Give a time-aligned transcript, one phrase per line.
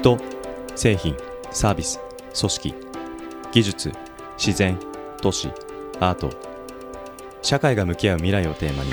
[0.00, 0.18] 人
[0.76, 1.14] 製品
[1.50, 2.00] サービス
[2.38, 2.74] 組織
[3.52, 3.92] 技術
[4.38, 4.78] 自然
[5.20, 5.50] 都市
[6.00, 6.30] アート。
[7.42, 8.92] 社会が向き合う未来をテーマに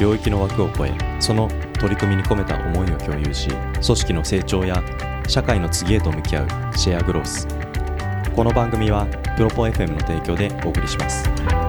[0.00, 1.48] 領域の枠を超えその
[1.78, 4.82] 取り組みに込めた思いを共有し組織の成長や
[5.28, 7.46] 社会の次へと向き合うシェアグロース。
[8.34, 11.65] この番組はプロポ FM の提供でお送りします。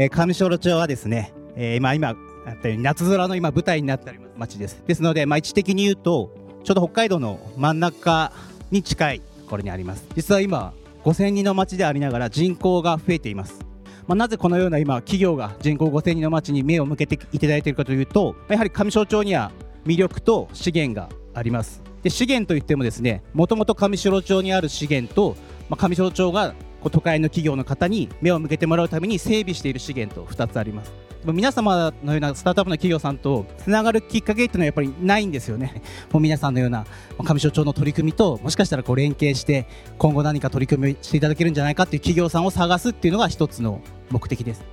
[0.00, 2.12] えー上小路町はですね、えー、まあ今あ
[2.52, 4.80] ったように夏空の今舞台になっております町です。
[4.86, 8.30] ですので、まあ、位置的に言うとちょうど北海道の真ん中
[8.70, 10.06] に近いところにあります。
[10.14, 10.72] 実は今
[11.02, 13.58] 5000人の町でありながら人口が増えています。
[14.06, 19.50] まあ、なぜこのような今企業が人口5000人の町に目を向けていただいているかというとやはり上小町には
[19.84, 21.82] 魅力と資源があります。
[22.04, 25.36] で資源といってもですねもともと上白町にある資源と、
[25.68, 30.92] まあ、上白町がこう都会の企業の方に目を向けてもらうために整備している資源と2つあります。
[31.24, 35.82] 皆様のようなスタートアップの企業さんとつながるきっかけっていうのはやっぱりないんですよね。
[36.12, 36.86] もう皆さんのような
[37.18, 39.66] 上所町の取り組みともしかしたらこう連携して
[39.98, 44.64] 今後何か取り組みしていただけるんじゃないかっていう企業さんを探すっていうのが一つの目的です。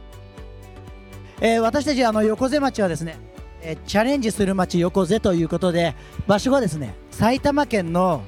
[1.42, 3.18] えー私たちあの横瀬町はですね、
[3.62, 5.96] えーチャレンジする町横瀬ということで
[6.28, 8.22] 場所がですね埼玉県の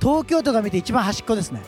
[0.00, 1.62] 東京都が見て一番端っこですね、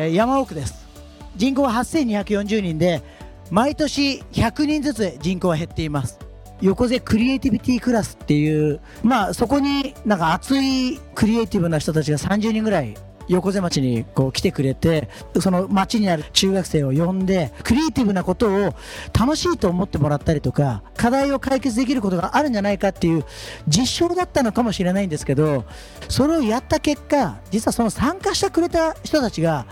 [0.00, 0.86] え山奥です。
[1.34, 3.02] 人口は8240人で
[3.50, 6.20] 毎年100人ずつ人口は減っています。
[6.60, 12.94] 横瀬クリエイティビティクラスっていうまあそこになんか熱いクリエイティブな人たちが30人ぐらい
[13.28, 15.08] 横瀬町にこう来てくれて
[15.40, 18.74] その町にある中学生を呼んでクリエイティブなことを
[19.18, 23.24] 楽しいと思ってもらったりとか課題を解決できることがあるんじゃないかっていう
[23.68, 25.64] 実証だったのかもしれないんですけど
[26.08, 29.66] それをやった結果実はその参加してくれた人たちが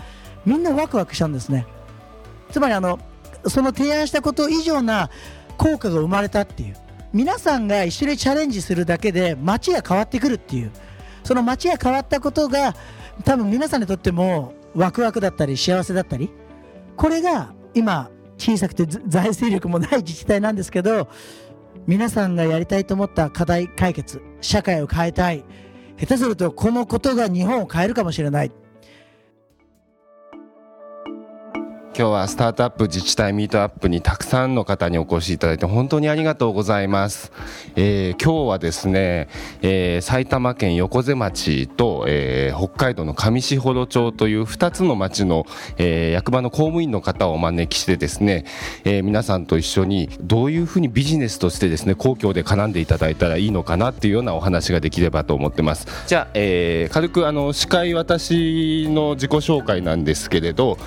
[0.47, 1.67] みんなワクワクしたんですね。
[2.51, 2.99] つまりあの
[3.47, 5.09] その提案したこと以上な
[5.57, 6.75] 効果が生まれたっていう。
[7.11, 10.71] 皆さんが一緒にチャレンジするだけで街が変わってくるっていう。
[11.25, 12.75] その街が変わったことが
[13.25, 16.31] 多分皆さんにとってもワクワクだったり幸せだったり。
[16.95, 21.09] これが今小さくて財政力もない自治体なんですけど
[21.87, 25.43] 皆さんがやりたいと思った課題解決社会を変えたい。
[25.99, 28.51] 下手するとこのことが日本を変えるかもしれない。
[31.97, 37.31] 今日はスタートアップ自治体ミートアップにたくさんの方にお越しいただいて本当にありがとうございます、
[37.75, 39.29] えー今日はですね、
[39.63, 45.47] えー埼玉県横瀬町と、えー北海道の上士幌町という2つの町の、
[45.79, 48.45] え役場の公務員の方をお招きしてですね、
[48.83, 55.87] え皆さんと一緒にどういうふうにビジネスとしてですね公共で絡んでいただいたらいいのかなっていうようなお話ができればと思ってます。
[56.05, 60.77] じゃあ、え軽くあの司会私の自己紹介なんですけれど、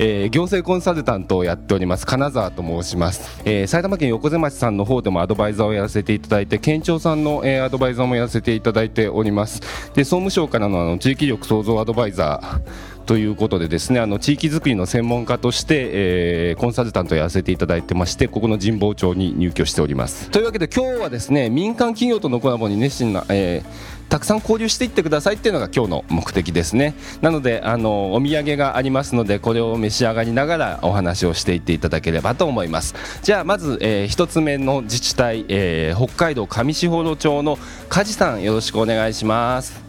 [0.00, 9.60] えー行政コンサルタントをやっております金沢と申します、えー埼玉県横瀬町さんの方でもアドバイザーをやらせていただいて県庁さんの、えーアドバイザーもやらせていただいております。
[9.94, 20.30] で総務省からのあの地域力創造アドバイザーということでですねあの地域づくりの専門家として、えーコンサルタントをやらせていただいてましてここの神保町に入居しております。
[20.30, 26.94] というわけで今日はですね民間企業とのコラボに熱心な、えーたくさん交流していってくださいっていうのが今日の目的ですね。
[27.22, 32.94] なのであのお土産がありますのでこれを召し上がりながらお話をしていっていただければと思います。
[33.22, 37.58] じゃあまず、えー一つ目の自治体、えー北海道上士幌町の
[37.88, 39.80] 梶さんよろしくお願いします。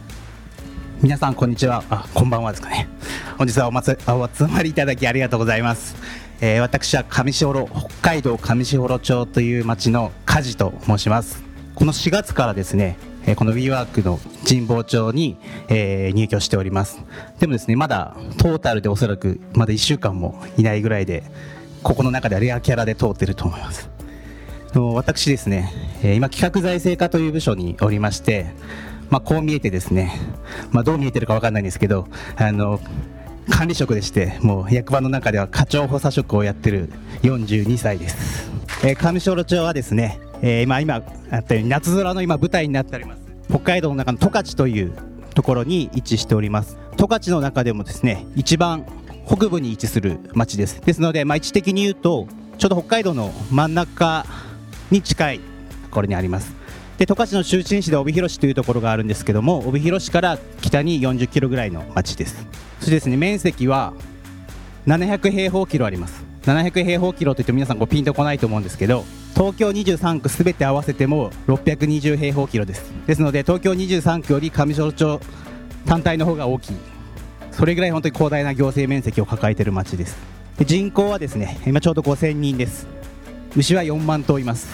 [1.02, 1.84] 皆さんこんにちは。
[1.90, 2.90] あこんばんはですかね。
[3.38, 5.96] 本日はおまつお集まりいただきありがとうございます、
[6.42, 11.44] えー私は上士幌北海道上士幌町という町の梶と申します。
[11.76, 15.38] この4月からですねえーこの WeWork の神保町に、
[15.70, 17.00] え入居しております。
[17.40, 21.24] でもですねまだトータルでおそらくまだ1週間もいないぐらいで
[21.84, 23.90] ここの中ではレアキャラで通ってると思います。
[24.74, 25.72] 私ですね、
[26.04, 28.48] 今企画財政課という部署におりまして、
[29.10, 30.12] まあ、こう見えてですね、
[30.72, 32.80] まあ、どう見えてるかわかんないんですけどあの
[33.50, 36.90] 管理職でしてもう役場の中では課長補佐職をやってる
[37.24, 38.52] 42歳です、
[38.84, 41.02] え上小路町はですね、えー今今
[41.32, 43.22] あったように夏空の今舞台になっております。
[43.50, 44.94] 北海道の中の十勝という
[45.34, 46.78] ところに位置しております。
[46.98, 48.86] 十勝の中でもですね一番
[49.26, 50.82] 北部に位置する町です。
[50.82, 54.26] ですので、まあ、位置的に言うとちょうど北海道の真ん中
[54.90, 55.44] に近いと
[55.92, 56.56] ころにあります。
[56.98, 62.48] で十勝の中心市で帯広市というところがあるんですけども帯広市から北に40キロぐらいの町です。
[62.80, 63.94] そしてですね面積は
[64.88, 66.27] 700平方キロあります。
[66.48, 69.04] 700平方キロといっても皆さんこうピンとこないと思うんですけど
[69.34, 72.92] 東京23区すべて合わせても620平方キロです。
[73.06, 75.20] ですので東京23区より上庄町
[75.86, 76.78] 単体の方が大きい。
[77.52, 80.18] それぐらい本当に広大な行政面積を抱えている町です。
[80.58, 82.88] で人口はですね今ちょうど5000人です。
[83.56, 84.68] 牛は4万頭います。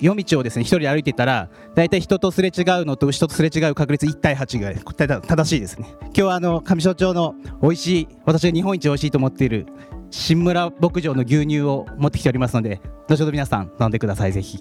[0.00, 5.20] 夜道をですね一人歩いてたら大体人とすれ違うのと牛とすれ違う確率1対8ぐらい。
[5.22, 5.94] 正しいですね。
[6.02, 9.66] 今日はあの上庄町の美味しい私が日本一美味しいと思っている
[10.14, 14.58] 新村牧場の牛乳を持ってきておりますので後ほど皆さん飲んでくださいぜひ。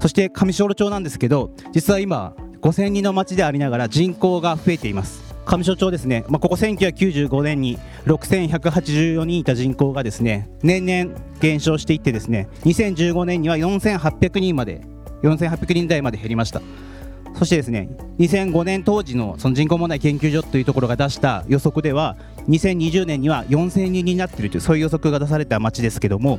[0.00, 5.22] そして上庄町なんですけど実は今5000人の町でありながら人口が増えています。
[5.44, 14.80] 上所町ですね、まあ、ここ1995年に6184人いた人口がですね年々減少していってですね2015年には4800人まで
[15.22, 16.62] 4800人台まで減りました。
[17.36, 17.88] そしてですね
[18.18, 22.16] 2005年当時のその人口問題研究所というところが出した予測では
[22.48, 26.38] 2020年には4000人になっているというそういう予測が出された町ですけども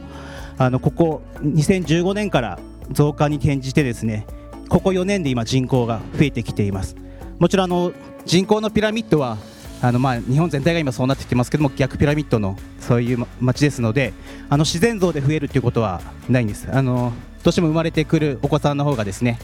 [0.57, 2.59] あのここ2015年から
[2.91, 4.25] 増加に転じてですね
[4.69, 6.95] ここ4年で今人口が増えてきています。
[7.39, 7.91] もちろんあの
[8.25, 9.37] 人口のピラミッドは
[9.81, 14.13] あのまあ日本全体が今そうなってきてますけども逆ピラミッドのそういう街ですので
[14.47, 16.69] あの自然増で増えるということはないんです。
[16.71, 17.11] あの
[17.43, 19.39] どうしても生まれてくるお子さんの方がですね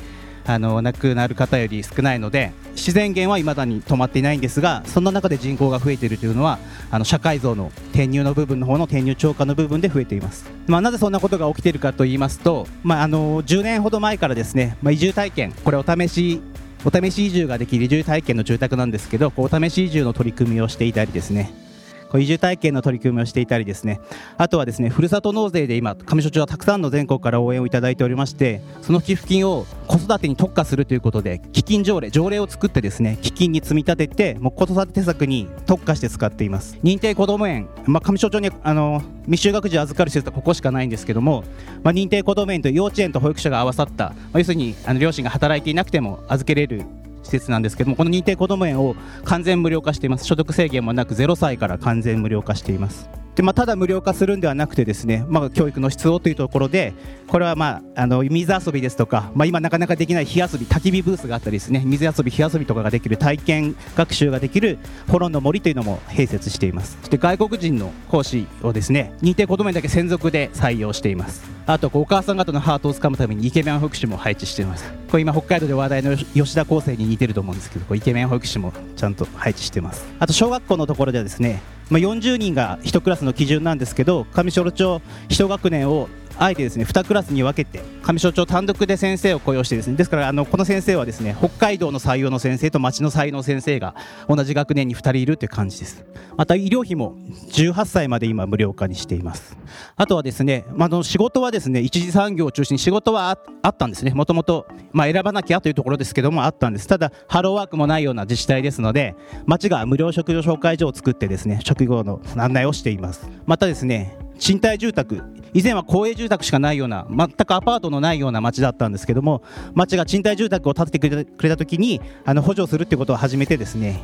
[0.48, 6.58] あの亡くなる方より少ないので自然減はいまだに止まっていないんですがそんな中で人口が増えているというのは
[6.90, 16.42] あの社会像の転入の部分の方の転入超過の部分で増えています、まあ、なぜそんなことが起きているかと言いますと、まあ、あの10年ほど前からですね、まあ、移住体験これお試し
[16.86, 21.67] お試し移住ができる移住体験の住宅なんですけどお試し移住の取り組みをしていたりですね
[22.16, 24.00] 移住体験の取り組みをしていたりですね。
[24.38, 36.78] あとはですねふるさと納税で今上所町はたくさんの全国から応援をいただいておりましてその寄付金を子育てに特化するということで基金条例条例を作ってですね基金に積み立ててもう子育て施策に特化して使っています。
[36.84, 41.44] 認定こども園、まあ、上所町にあの未就学児を預かる施設はここしかないんですけども、
[41.84, 46.84] まあ、認定こども園と幼稚園と保育所が合わさった、まあ、要するにあの両親が働いていなくても預けれる
[47.28, 48.96] 施設なんですけどもこの認定こども園を
[49.26, 50.26] 完全無料化しています。
[50.26, 53.10] 所得制限もなく0歳から完全無料化しています。
[53.38, 56.96] で、まあ、ただ無料化するんではなくてですね、まあ、教育の質をというところで
[57.28, 66.98] これは、まあ、あの水遊びですとか、まあ、今なかなかできない火遊び焚き火ブースがあったりですね水遊び火遊びとかができる体験学習ができるフォロンの森というのも併設しています。
[67.02, 71.44] そして外国人の講師をですね認定こども園だけ専属で採用しています。
[71.68, 74.92] あとお母さん方のハートをつかむためにイケメン保育士も配置しています。
[75.12, 80.08] これ今北海道で話題の吉田厚生に似てると思うんですけどイケメン保育士もちゃんと配置してます。
[80.18, 93.96] あと小学校のところではですねまあ、40人が1クラスの基準なんですけど上小町1学年をあえてですね2クラスに分けて上所長単独で先生を雇用してですねですからあのこの先生はですね北海道の採用の先生と町の採用の先生が
[94.28, 96.06] 同じ学年に2人いるという感じです。
[96.36, 97.16] また医療費も
[97.52, 99.58] 18歳まで今無料化にしています。
[99.96, 104.12] あとはですね、まあ、の仕事はですね一次産業を中心に仕事はあったんですね。
[104.12, 106.88] もともと選ばなきゃというところですけどもあったんです。
[106.88, 113.28] ただハローワークもないような自治体ですので町が無料食料紹介所を作ってですね職業の案内をしています。
[113.46, 115.22] またですね賃貸住宅
[115.54, 119.42] 以前は公営住宅しかないような全くアパートのないような町だったんですけども
[119.74, 124.02] 町が賃貸住宅を建ててくれた時にあの補助するってことを始めてですね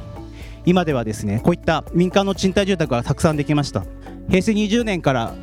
[0.66, 3.84] 今ではですねこういった民間の賃貸住宅がたくさんできました。
[4.30, 5.34] 平成20年から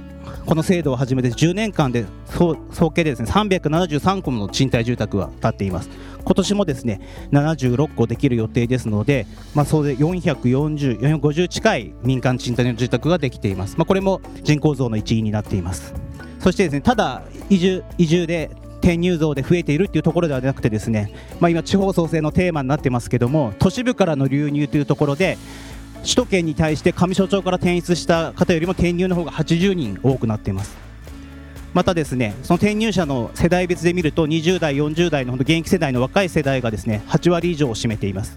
[0.46, 2.56] この制度を始めて10年間で総
[2.90, 5.90] 計でですね373戸の賃貸住宅が建っています。
[6.24, 7.00] 今年もですね
[7.32, 15.94] 76戸できる予定ですので、まあ、総勢440、450近い民間賃貸の住宅ができています、まあ、これも人口増の一因になっています。
[16.38, 18.50] そしてですねただ移住移住で
[18.80, 25.36] 転入増で増えているというところではなくてですね、まあ、今地方創生のテーマになってますけども都市部からの流入というところで
[26.02, 30.76] 首都圏に対して上所町から転出した方よりも転入の方が80人多くなっています。
[31.72, 38.36] またですねその転入者の世代別で見ると20代、40代の現役世代の若い世代がですね8割以上を占めています。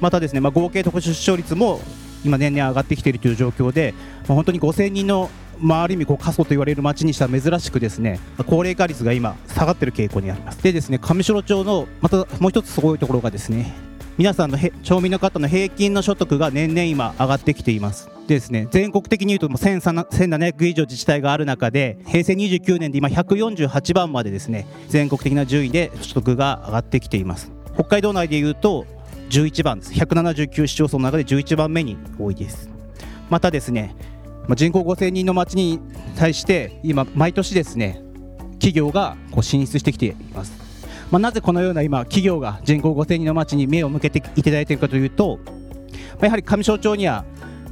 [0.00, 1.80] またですね、まあ、合計特殊出生率も
[2.24, 3.94] 今年々上がってきているという状況で、
[4.28, 10.62] まあ、本当に5000人のまあ、ある意味過疎と言われる町にしたら珍しくですね高齢化率が今下がっている傾向にあります。
[10.62, 13.74] でですね上庄町のまたもう一つすごいところがですね
[14.16, 18.17] 皆さんの町民の方の平均の所得が年々今上がってきています。
[18.34, 27.50] ですね全国的に言うと1700以上自治体がある中で平成29年で今148番までですね全国的な順位で所得が上がってきています。
[27.74, 28.86] 北海道内でいうと
[29.30, 29.92] 11番です。
[29.92, 32.68] 179市町村の中で11番目に多いです。
[33.30, 33.94] またですね
[34.54, 35.80] 人口5000人の町に
[36.16, 38.02] 対して今毎年ですね
[38.54, 40.52] 企業がこう進出してきています。
[41.10, 45.38] まあ、なぜこのような今企業が人口5000人の町に目を向けていただいているかというと、
[46.20, 47.24] やはり上庄町には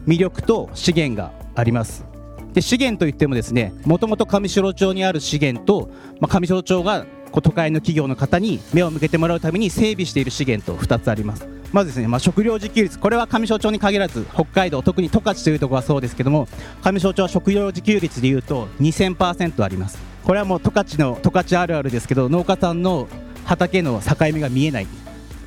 [0.06, 2.04] 魅力と資源があります。
[2.52, 11.46] で資源といってもですねもともと上白町にある資源と、まあ、上白町がこう都会の企業の方に目を向けてもらうために整備している資源と2つあります。
[11.72, 12.98] まずですね、まあ、食料自給率。
[12.98, 16.48] これは上庄町に限らず北海道特に十勝というところはそうですけども
[16.82, 19.98] 上庄町は食料自給率でいうと2000%あります。
[20.24, 23.06] これはもう十勝の十勝あるあるですけど農家さんの
[23.44, 24.86] 畑の境目が見えない。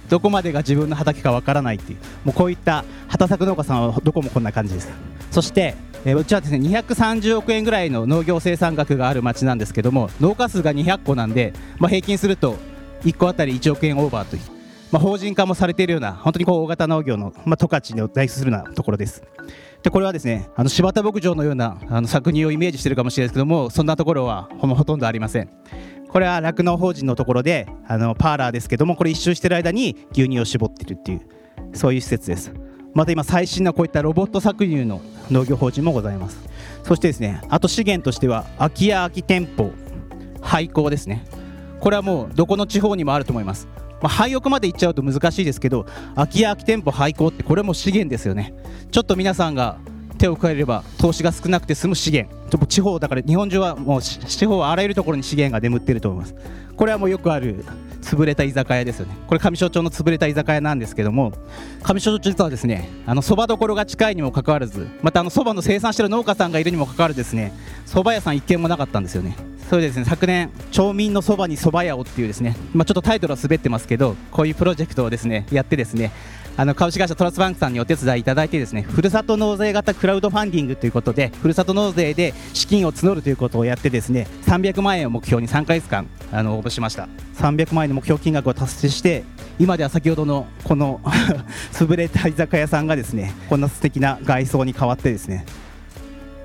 [0.09, 4.89] どこまでが自分の畑かわからないっていうもうこういった畑作農家さんはどこもこんな感じです。
[5.31, 5.75] そして
[6.05, 12.55] えー、うちはですね230億円ぐらいの農業生産額がある町なんですけども農家数が200個なんで、まあ、平均すると
[13.03, 14.41] 1個あたり1億円オーバーという、
[14.91, 19.23] まあ、法人化もされているような本当にこう大型農業の、ま、十勝を代表するようなところです。
[19.81, 25.49] でこれはですねあの柴田牧場のようなあの搾乳をイメージしているかもしれないですけどもそんなところはほほとんどありません。
[26.09, 31.21] これは酪農法人のところであのパーラーですけどもこれ一周してる間に牛乳を絞ってるっていう
[31.73, 32.51] そういう施設です。
[32.93, 36.39] また今最新のこういったロボット搾乳の農業法人もございます。
[36.83, 39.71] そしてですねあと資源としては空き家空き店舗
[40.41, 41.25] 廃校ですね。
[41.79, 43.67] これはもうどこの地方にもあると思います。
[44.01, 45.85] まあ、廃屋まで行っちゃうと難しいですけど
[46.15, 48.53] 空き家空き店舗廃校ってこれも資源ですよね。
[48.91, 49.77] ちょっと皆さんが
[50.19, 52.37] 手を加えれば投資が少なくて済む資源。
[52.67, 56.35] 地方だから日本中はもう地方はあらゆるところに資源が眠っていると思います。
[56.75, 57.65] これはもうよくある
[58.01, 59.15] 潰れた居酒屋ですよね。
[59.27, 61.33] これ上庄町の潰れた居酒屋なんですけども
[61.83, 67.53] 上庄町実はですねあのそばどころが近いにもかかわらずまたあのそばの生産している農家さんがいるにもかかわらずですね
[67.85, 69.35] 蕎麦屋さん一軒もなかったんですよね。
[69.69, 76.11] それですね昨年町民のそばに蕎麦屋をっていうですねまあ、ちょっとタイトルは滑ってますけどこういうプロジェクトをですねやってですね
[76.59, 87.07] あの株式会社トラスバンクさんにお手伝いいただいてですねふるさと納税型クラウドファンディングということでふるさと納税で資金を募るということをやってですね300万円を目標に3か月間あの応募しました。
[87.35, 89.23] 300万円の目標金額を達成して
[89.57, 90.99] 今では先ほどのこの
[91.71, 95.45] 潰れた居酒屋さんがですねこんな素敵な外装に変わってですね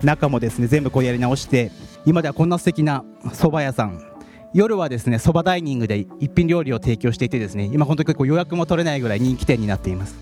[0.04, 1.72] 中もですね全部こうやり直して
[2.06, 4.13] 今ではこんな素敵な蕎麦屋さん
[4.54, 10.14] 夜はですねそばダイニングで一品料理を提供していてですね今本当に結構予約も取れないぐらい人気店になっています。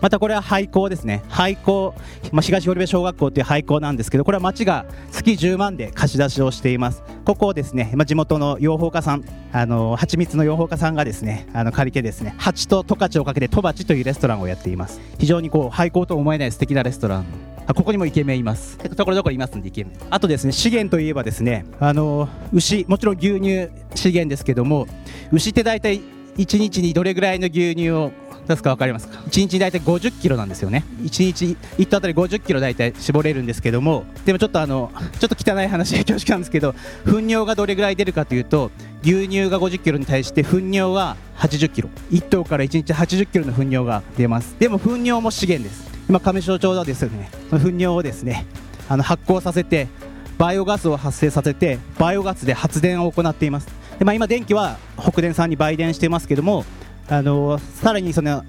[0.00, 1.22] またこれは廃校ですね。
[1.28, 1.94] 廃校、
[2.32, 7.02] まあ、東堀部小学校という廃校なんですけどこれは町が月10万で貸し出しをしています。
[7.24, 15.00] ここをですね、まあ、地元の養蜂家さんあの蜂蜜の養蜂家さんがですねあの借りてですね蜂と十勝をかけて十勝というレストランをやっています。
[15.18, 17.51] 非常にこう廃校と思えない素敵なレストラン。
[17.72, 18.76] あここにもイケメンいます。
[18.76, 19.94] ところどころいますんでイケメン。
[20.10, 24.86] あとですね資源といえばですねあの牛もちろん牛乳資源ですけども
[25.32, 26.00] 牛って大体
[26.36, 28.12] 1日にどれぐらいの牛乳を
[28.46, 30.84] 出すか分かりますか？1日大体50キロなんですよね。
[31.00, 36.74] 1日1頭あたり50キロ大体絞れるんですけどもでもちょっとあのちょっと汚い話恐縮なんですけど
[37.04, 38.70] 糞尿がどれぐらい出るかというと
[39.02, 41.88] 牛乳が50キロに対して糞尿は80キロ。
[42.10, 44.56] 1頭から1日80キロの糞尿が出ます。
[44.58, 45.91] でも糞尿も資源です。
[46.12, 47.30] 今上庄町はですね。
[47.50, 48.44] 糞尿をですね
[48.86, 49.88] あの発酵させて
[50.36, 53.68] バイオガスを発生させてバイオガスで発電を行っています。
[53.98, 56.66] で、まあ、今電気は北電さんに売電していますけども
[57.08, 58.44] あのさらにその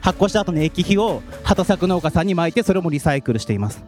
[0.00, 3.82] 発酵した後の液肥を畑作農家さんに撒いてそれもリサイクルしています。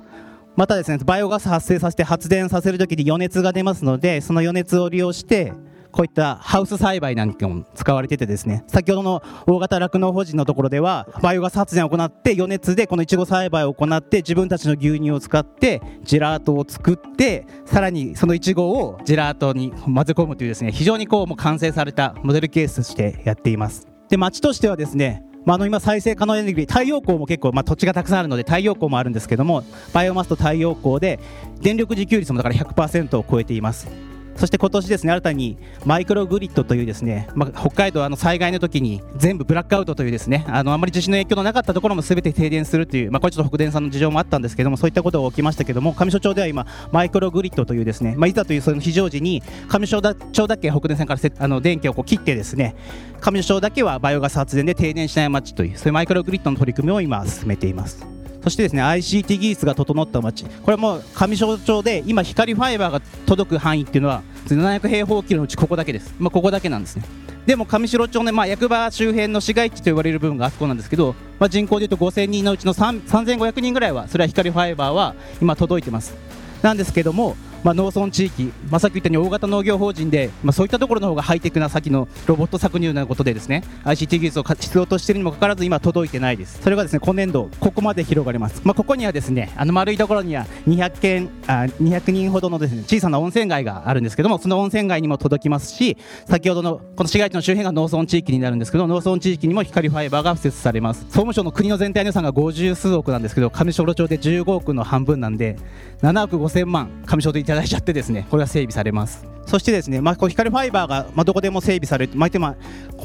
[0.57, 5.53] またですねバイオガス発生させて発電させるときに余熱が出ますのでその余熱を利用して
[5.91, 31.19] こういったハウス栽培なんかも使われててですね先ほどの大型酪農法人のところではバイオガス発電を行って余熱でこのいちご栽培を行って自分たちの牛乳を使ってジェラートを作ってさらにそのいちごをジェラートに混ぜ込むというですね非常にこうもう完成されたモデルケースとしてやっていますで町としてはですねまあ、あの今、再生可能エネルギー、太陽光も結構、まあ、土地がたくさんあるので、太陽光もあるんですけども、バイオマスと太陽光で、
[31.61, 34.10] 電力自給率もだから100%を超えています。
[34.37, 52.75] そして今年ですね新たにマイクログリッドというですね、まあ、北海道あの災害の時に全部ブラックアウトというですねあのあまり地震の影響のなかったところもすべて停電するという、まあ、これちょっと北電さんの事情もあったんですけどもそういったことが起きましたけども上所町では今マイクログリッドというですね、まあ、いざというその非常時に上所町だけ北電さんからせあの電気をこう切ってですね
[53.21, 58.20] 上所町だけはバイオガス発電で停電しない街というそういうマイクログリッドの取り組みを今進めています。
[58.43, 60.45] そしてですね ICT 技術が整った街。
[60.45, 67.05] これも上庄町で今光ファイバーが届く範囲っていうのは700平方キロのうちここだけです、まあ、ここだけなんですね。
[67.47, 76.15] でも上城町の、まあ、役場周辺の市街地と言われる部分があそこなんですけど、まあ、人口でいうと5000人のうちの3500人ぐらいはそれは光ファイバーは今届いてます。
[76.63, 86.61] なんですけどもまあ、農村地域、まあ、さっき言ったように大型農業法人で、まあ、そういったところの方がハイテクな先のロボット搾乳なことでですね ICT 技術を必要としているにもかかわらず今届いてないです。
[86.63, 101.03] それがですね今年度ここまで広がります、まあ、ここにはですねあの丸いところには200件あ200人ほどのですね小さな温泉街があるんですけどもその温泉街にも届きますし先ほどのこの市街地の周辺が農村地域になるんですけど農村地域にも光ファイバーが敷設されます。
[101.03, 105.57] 総務省の国の全体の予算が50数億なんですけど上小路町で15億の半分なんで
[106.03, 109.27] 7億5000万上小でただいちゃってですねこれが整備されます。
[109.51, 112.55] そしてですね、まあ、こう光ファイバーが、まあ、どこでも整備される、まあ、今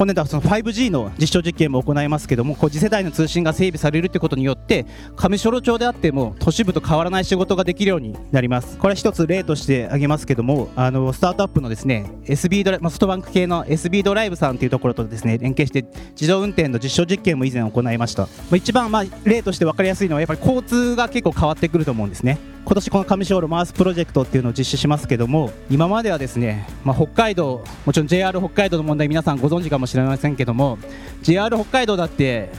[0.06, 4.86] 年度はその 5G の実証実験も行いますけどもこう次世代の通信が整備されるということによって
[5.16, 8.78] 上小路町であっても都市部と変わらない仕事ができるようになります。
[8.78, 22.55] これは一つ例として挙げますけどもあのスタートアップのですね SB ドラ、まあ、ソフトバンク系の SB ドライブさんというところとですね連携して自動運転の実証実験も以前行いました、まあ、一番まあ例として分かりやすいのはやっぱり交通が結構変わってくると思うんですね。
[22.66, 30.76] 今年この上小路マースプロジェクトっていうのを実施しますけども今まではですね、まあ、北海道もちろん JR 北海道の問題皆さんご存知かもしれませんけども
[31.22, 32.50] JR 北海道だって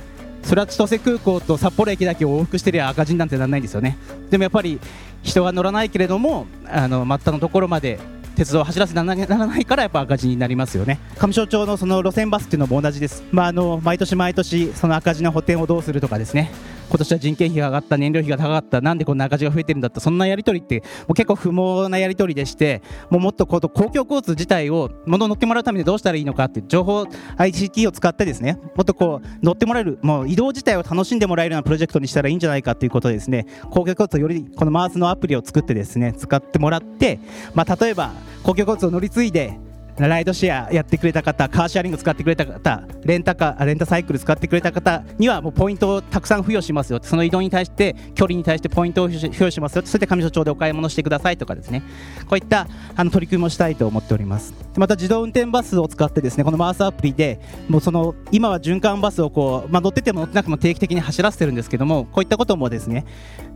[0.43, 3.97] それは千歳空港と札幌駅だけ往復してりゃ赤字なんてならないんですよね。
[4.29, 4.79] でもやっぱり
[5.23, 7.99] 人が乗らないけれどもあの末端のところまで
[8.37, 11.01] 鉄道を走らせならないからやっぱ赤字になりますよね。
[11.19, 16.49] 上庄町のその路線バスっていうのも同じです、まあ、あの毎年毎年その赤字の補填をどうするとかですね。
[16.89, 27.03] 今年は人件費が上がった燃料費が高かったなんでこんな赤字が増えてるんだってそんなやり取りってもう結構不毛なやり取りでしてもうもっとこう公共交通自体を物を乗ってもらうためにどうしたらいいのかって情報
[27.37, 37.19] ICT を使ってですねもっとこう乗ってもらえるもう移動自体を楽しんでもらえるようなプロジェクトにしたらいいんじゃないかということでですね公共交通よりこのマースのアプリを作ってですね使ってもらって、
[37.53, 38.13] まあ、例えば
[38.43, 39.59] 公共交通を乗り継いで
[39.97, 46.99] ライドシェアやってくれた方カーシェアリング使ってくれた方レンタカーレンタサイクル使ってくれた方にはもうポイントをたくさん付与しますよ。
[47.01, 49.81] その移動に対して距離に対してポイントを付与しますよ。
[49.85, 51.81] それで上所町でお買い物してくださいとかですね。
[52.27, 54.53] こういったあの取り組みもしたいと思っております。
[54.77, 63.05] また自動運転バスを使ってですねこのマースアプリでもうその今は循環バスをこう、まあ、乗ってても乗ってなくても定期的に走らせてるんですけどもこういったこともですね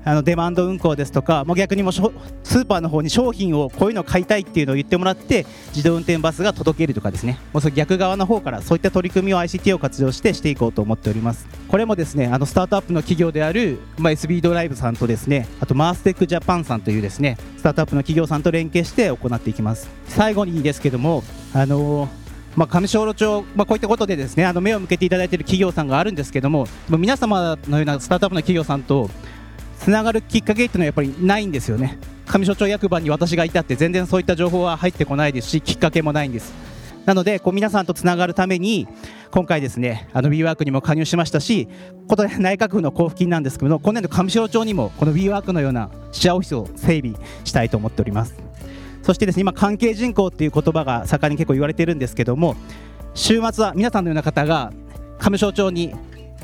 [0.03, 7.39] あのデマンド運行ですとかもう逆にもスーパーの方に商品をこういうのを買いたいっていうのを言ってもらって自動運転バスが届けるとかですね。
[7.53, 11.48] もうそ逆側の方からそういった取り組みを ICT を活用してしていこうと思っております。
[11.67, 19.89] これもですねあのスタートアップの企業である、まあ、SB ドライブさんとですねあとマーステックジャパンさんというですねスタートアップの企業さんと連携して行っていきます。
[20.08, 21.23] 最後にですけども
[21.54, 22.21] あのー
[22.56, 29.10] まあ、上小路町、まあ、こういったことでですねあの目を向けていただいている企業さんがあるんですけども、皆様のようなスタートアップの企業さんと
[29.84, 31.98] つながるきっかけっていうのはやっぱりないんですよね。
[32.28, 36.54] 上所長役場に私がいたって全然そういった情報は入ってこないですしきっかけもないんです。
[37.06, 38.88] なのでこう皆さんとつながるために
[39.32, 41.67] 今回ですねあの WeWork にも加入しましたし
[42.08, 48.36] これ内閣府の交付金なんですけど今年度上所町にもこの WeWork のようなシェアオフィスを整備したいと思っております。
[49.02, 52.56] そしてですね今関係人口っていう言葉が盛んに結構言われてるんですけども
[53.15, 54.72] 週末は皆さんのような方が
[55.17, 55.96] 上所町に、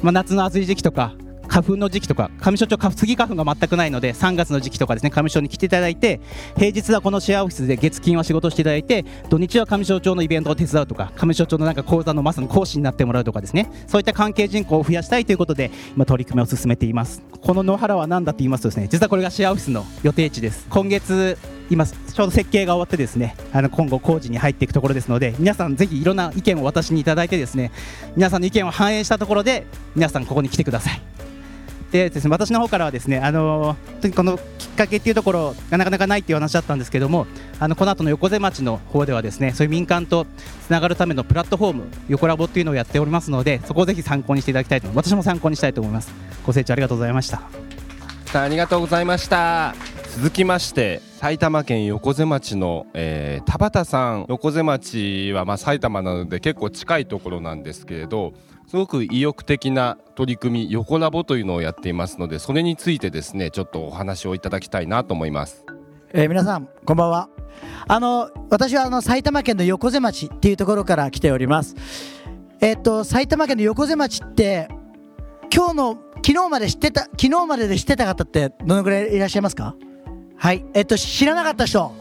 [0.02, 1.14] まあ、夏の暑い時期とか
[1.48, 6.20] 花粉の時期とか上所町スギ花粉が全くないので3月の時期とかですね上所に来ていただいて
[6.58, 13.72] 平日はこのシェアオフィスで月金は仕事していただいて土日は上所町のイベントを手伝うとか上所町のなんか講座のまさに講師になってもらうとかですね。
[13.88, 17.22] そういった関係人口を増やしたいということで今取り組みを進めています。
[17.42, 20.66] この野原は何だって言いますとですね実はこれがシェアオフィスの予定地です。
[20.70, 21.38] 今月
[21.70, 27.72] 今ちょうど設計が終わってですねあの今後工事に入っていくところですので皆さんぜひいろんな意見を私にいただいてですね
[28.16, 31.17] 皆さんの意見を反映したところで皆さんここに来てください。
[31.92, 33.76] でですね私の方からはですねあの
[34.16, 37.28] このきっかけっていうところがなかなかないっていう話だったんですけども
[37.60, 40.26] あのこの後の横瀬町の方ではですねそういう民間と
[40.66, 46.14] つながるためのプラットフォーム横ラボっていうのをやっておりますのでそこをぜひ参考にしていただきたいと私も参考にしたいと思います。
[46.46, 47.42] ご清聴ありがとうございました。
[48.34, 49.74] ありがとうございました。
[50.18, 54.26] 続きまして埼玉県横瀬町の、えー、田畑さん。
[54.30, 58.34] 横瀬町はまあ埼玉なので結構近いところなんですけれど
[58.68, 65.64] すごく意欲的な取り組み横ラボというのをやっていますのでそれについてですねちょっとお話をいただきたいなと思います、
[66.12, 67.30] えー、皆さんこんばんは。
[67.88, 71.76] あの私はあの埼玉県の横瀬町っていうところから来ております。
[72.60, 74.68] えっ、と埼玉県の横瀬町って
[75.54, 79.76] 今日の昨日まで知ってた昨日までで知ってた方ってどのぐらいいらっしゃいますか？
[80.36, 80.66] はい。
[80.74, 81.94] えっ、と知らなかった人。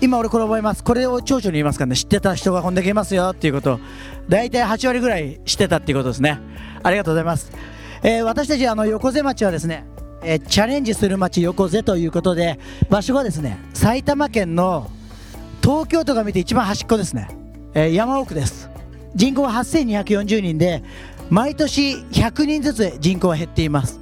[0.00, 0.82] 今俺これ覚えます。
[0.82, 1.96] これを町長に言いますからね。
[1.96, 3.78] 知ってた人がこんだけいますよっていうこと。
[4.28, 6.40] 大体8割ぐらい知ってたっていうことですね。
[6.82, 7.52] ありがとうございます、
[8.02, 9.84] えー、私たちあの横瀬町はですね、
[10.22, 12.58] えー、チャレンジする町横瀬ということで
[12.88, 14.90] 場所がですね埼玉県の
[15.62, 17.28] 東京都が見て一番端っこですね、
[17.74, 18.70] えー、山奥です。
[19.14, 20.82] 人口は8240人で
[21.28, 24.00] 毎年100人ずつ人口は減っています。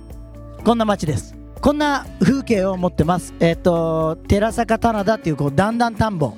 [0.65, 1.38] こんな町です。
[1.61, 3.35] こんな風景を持ってます。
[3.41, 6.35] えっ、と寺坂棚田っていうこう段々田んぼ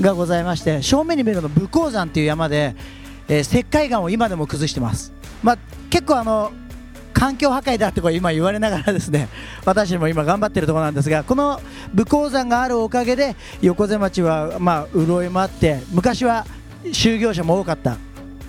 [0.00, 2.74] がございまして正面に見えるの武甲山っていう山で、
[3.28, 5.12] えー石灰岩を今でも崩してます。
[5.42, 6.52] まあ結構あの
[7.14, 9.28] 環境破壊だってこれ今言われながらですね
[9.64, 11.60] 私も今頑張ってるところなんですがこの
[11.94, 16.46] 武甲山があるおかげで横瀬町はまあ潤いもあって昔は
[16.84, 17.96] 就業者も多かった。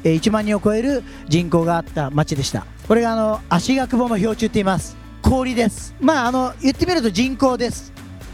[0.04, 2.66] えー1万人を超える人口があった町でした。
[2.90, 5.03] これがあの足が久保の氷柱って言います。
[5.24, 5.96] 氷です。
[6.00, 7.92] まああの言ってみると人工です。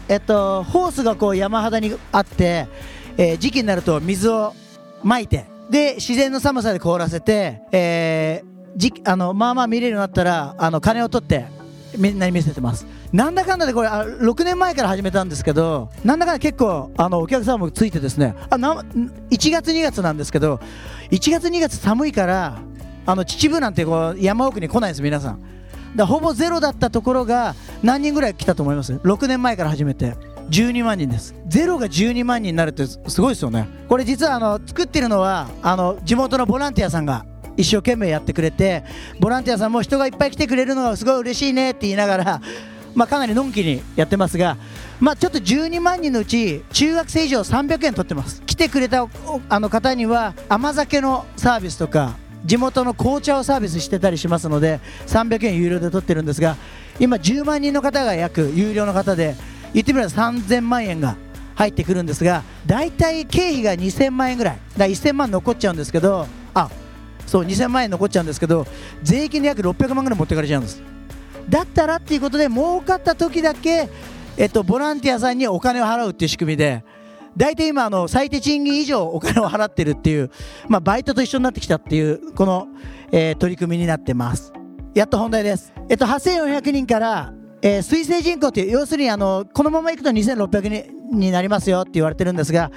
[0.08, 2.66] えっとホースがこう山肌にあって、
[3.16, 4.54] えー時期になると水を
[5.02, 11.46] まいてで自然の寒さで凍らせて、えーじあのまあまあ見れるようになったらあの金を取って
[11.96, 12.86] みんなに見せてます。
[13.12, 18.34] なんだかんだでこれあ6年前から始めたんですけどなんだかんだ結構あのお客さんもついてですね。
[18.50, 20.60] あな1月2月なんですけど
[21.10, 22.58] 1月2月寒いから
[23.06, 25.59] あの秩父なんてこう山奥に来ないんです皆さん。
[25.96, 30.14] だほぼゼロだったところが何人ぐらい来たと思います？6年前から始めて。
[30.50, 31.32] 12万人です。
[31.46, 33.68] ゼロが12万人になるってすごいですよね。
[33.88, 37.24] これ実はあの作ってるのはあの地元のボランティアさんが
[37.56, 38.82] 一生懸命やってくれて
[39.20, 42.40] ボランティアさんも人がいっぱい来てくれるのがすごい嬉しいねって言いながら
[42.96, 44.56] まあかなりのんきにやってますが
[44.98, 48.42] まあちょっと12万人のうち中学生以上300円取ってます。
[48.42, 49.06] 来てくれた
[49.48, 56.56] あの方には甘酒のサービスとか地元の紅茶をサービスしてたりしますので300円有料で取ってるんですが
[56.98, 59.34] 今10万人の方が約有料の方で
[59.72, 61.16] 言ってみれば3000万円が
[61.54, 64.58] 入ってくるんですが大体経費が2000万円ぐらい。
[64.76, 66.70] だ1000万残っちゃうんですけどあ
[67.26, 68.66] そう2000万円残っちゃうんですけど
[69.02, 70.82] 税金で約600万ぐらい持ってかれちゃうんです。
[71.48, 73.88] だったらっていうことで儲かった時だけ、
[74.36, 76.84] えっと、ボランティアさんにお金を払うっていう仕組みで
[77.40, 80.30] 大体今あの最低賃金以上お金を払ってるっていう、
[80.68, 82.68] まあ、バイトと一緒になってきたっていうこの、
[83.12, 84.52] えー取り組みになってます。
[84.94, 92.70] やっと本題です、えっと、8400人から、えー推定人口っていう要するにあのこのままいくと2600人になりますよって言われてるんですが、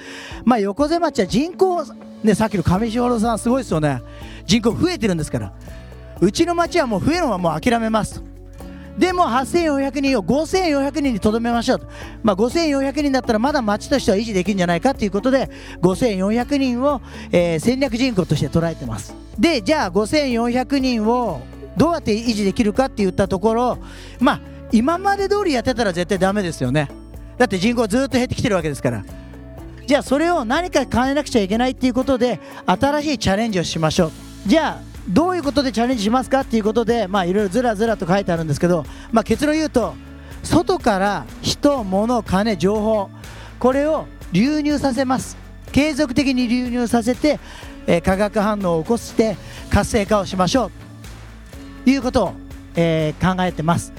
[0.45, 1.83] まあ、横瀬町は人口、
[2.23, 4.01] ね、さっきの上士幌さんすごいですよね。
[4.45, 5.53] 人口増えてるんですから。
[6.21, 8.23] うちの町はもう増えるのはもう諦めます
[8.97, 11.87] でも8400人を5400人にとどめましょうと、
[12.21, 15.49] まあ、5400人だったらまだ町としては維持できるんじゃないかということで
[15.81, 17.01] 5400人を、
[17.31, 19.15] えー戦略人口として捉えてます。
[19.39, 21.41] でじゃあ5400人を
[21.77, 23.77] どうやって維持できるかって言ったところ
[24.19, 26.89] まあ今まで通りやってたら絶対ダメですよね。
[27.37, 29.03] だって人口ずっと減ってきてるわけですから。
[29.85, 34.11] じゃあそれを何か変えなくちゃいけないっていうことで新しいチャレンジをしましょう。
[34.45, 39.95] じゃあどういうことでチャレンジしますかっていうことでいろいろずらずらと書いてあるんですけど、まあ、結論言うと
[40.43, 43.09] 外から人物金情報
[43.59, 45.37] これを流入させます。
[45.71, 47.39] 継続的に流入させて、
[47.87, 49.35] えー化学反応を起こして
[49.69, 50.71] 活性化をしましょう。
[51.83, 52.33] ということを、
[52.75, 53.91] えー考えてます。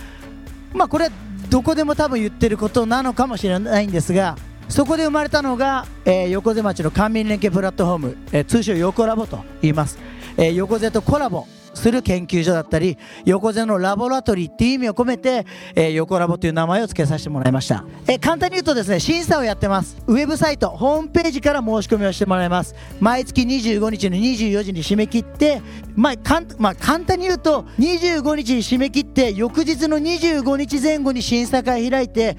[0.73, 1.11] まあこれは
[1.51, 4.37] どこでも多分言ってることなのかもしれないんですが
[4.69, 9.99] そこで生まれたのが、えー横瀬町の官民連携プラットフォーム、えー通称横ラボと言います、
[10.37, 15.45] えー横瀬とコラボする研究所だったり横瀬のラボラトリーっていう意味を込めて、
[15.75, 19.97] えー横ラボという名前を付けさせてもらいました、えー簡単に言うとですね審査をやってます。
[20.07, 22.75] ウェブサイトホームページから申し込みをしてもらいます。
[23.01, 25.61] 毎月25日の24時に締め切って
[25.95, 32.37] まあかんまあ、簡単に言うと25日に締め切って翌日の25日前後に審査会開いて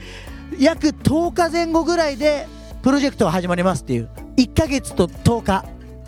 [0.59, 2.47] 約10日前後ぐらいで
[2.81, 4.09] プロジェクトが始まりますっていう。
[4.37, 5.65] 1ヶ月と10日。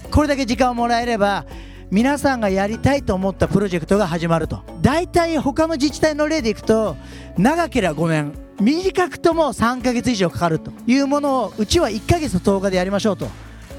[0.10, 1.45] これだけ時間をもらえれば
[1.89, 4.62] 皆さんがやりたいと思ったプロジェクトが始まると。
[4.82, 6.97] 大体他の自治体の例でいくと
[7.38, 8.34] 長ければ5年。
[8.60, 13.28] 短くとも3ヶ月以上かかるというものをうちは1ヶ月と10日でやりましょうと。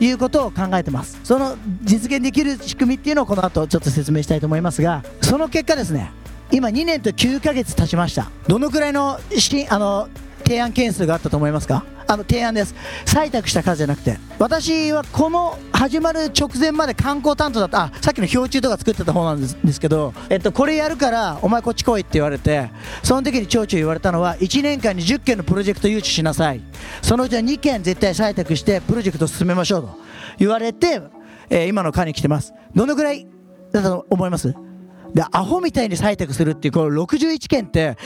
[0.00, 1.18] いうことを考えてます。
[1.24, 6.12] その実現できる仕組みっていうのをこの後ちょっと説明したいと思いますがその結果ですね。
[6.52, 8.30] 今2年と9ヶ月経ちました。
[8.46, 10.08] どのくらいの資金あの
[10.48, 11.84] 提案件数があったと思いますか？
[12.06, 12.74] あの提案です。
[13.04, 14.18] 採択した数じゃなくて。
[14.38, 17.82] 私はこの始まる直前まで観光担当だった。
[17.82, 22.70] あさっきの標柱とか作ってた方なんですけど、えっと、これやるからお前こっち来いって言われて
[23.02, 26.62] その時に町長言われたのは1年間に10件のプロジェクト誘致しなさい。
[27.02, 29.98] そのうちの2件絶対採択してプロジェクト進めましょうと。
[30.38, 31.02] 言われて、
[31.50, 32.54] えー今の課に来てます。
[32.74, 33.26] どのぐらい
[33.70, 34.54] だと思います？
[35.14, 37.98] でアホみたいに採択するっていうこの61件って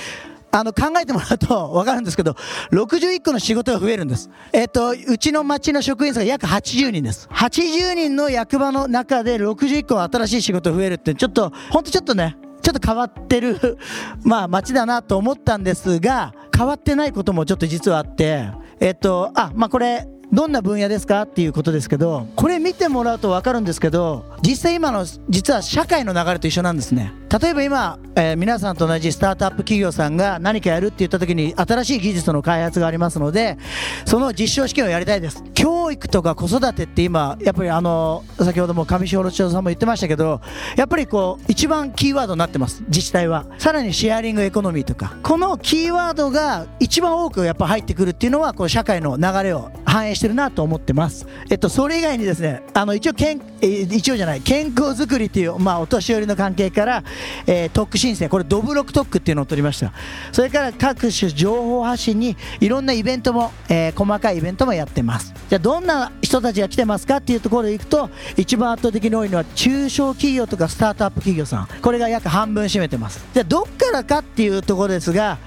[0.54, 2.36] あの考えてもらうと分かるんですけど
[2.72, 4.30] 61個の仕事が増えるんです。
[4.52, 7.26] えっ、とうちの町の職員数が約80人です。
[7.32, 13.78] 80人の役場の中で61個新しい仕事増えるってちょっとほんとちょっとねちょっと変わってる
[14.22, 27.12] まあ町だなと思ったんですが変わってないこともちょっと実はあってえっ、とあまあこれどんな分野ですかっていうことですけどこれ見てもらうと分かるんですけど実際今の実は社会の流れと一緒なんですね。
[27.40, 33.56] 例えば今、えー、皆さんと同じスタートアップ企業さんが何かやるって言った時に新しい技術の開発がありますので
[34.04, 35.44] その実証試験をやりたいです。
[35.54, 40.40] 教育とか子育てって今やっぱりあの先ほども上小路長さんも言ってましたけど
[40.76, 42.82] やっぱりこう一番キーワードになってます。
[42.88, 43.46] 自治体は。
[43.58, 45.14] さらにシェアリングエコノミーとか。
[45.22, 51.26] このキーワードが一番多くやっぱ入ってくるっていうのはこう社会の流れを反映しててるなと思ってます。
[51.50, 57.04] えっと、それ以外にですね、あの、一応、けん、え一応じゃない、健康づくりっていう、まあ、お年寄りの関係から、
[57.46, 59.92] えー、特区申請、これ、ドブロック特区っていうのを取りました。
[60.32, 65.35] それから各種情報発信に、いろんなイベントも、えー、細かいイベントもやってます。
[65.48, 71.68] じゃあ、どんな人たちが来てますかっていうところでいくと、一番圧倒的に多いのは、中小企業とかスタートアップ企業さん。
[71.80, 73.24] これが約半分占めてます。
[73.35, 75.38] じゃあ、どっからかっていうところですが、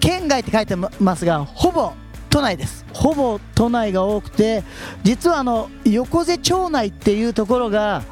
[0.00, 1.92] 県外って書いてますが、ほぼ
[2.32, 2.86] 都内です。
[2.94, 4.64] ほぼ都内が多くて
[5.02, 8.02] 実はあの横瀬町内っていうところが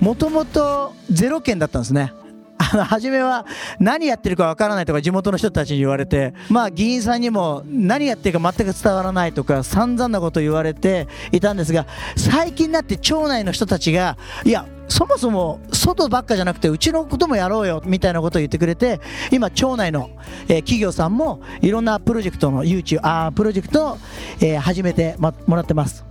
[0.00, 2.12] もともと0件だったんですね。
[2.58, 3.46] あの初めは
[3.78, 19.00] 何やってるかわからないとか地元の人たちに言われてまあ議員さんにも何やってるか全く伝わらないとか散々なこと言われていたんですが最近になって町内の人たちがいやそもそも外ばっかじゃなくてうちのこともやろうよみたいなことを言ってくれて
[19.30, 20.10] 今町内の、
[20.48, 23.98] えー、企業さんもいろんなプロジェクトの YouTube あプロジェクトを、
[24.40, 26.04] えー、始めて、もらってます。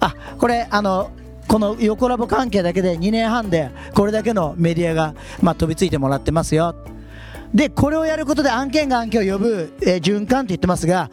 [0.00, 1.12] あこれあの
[1.46, 6.74] この横ラボ関係だけで2年半でこれだけのメディアが、まあ、飛びついてもらってますよ。
[7.54, 11.08] でこれをやることで案件が案件を呼ぶ、えー、循環と言ってますが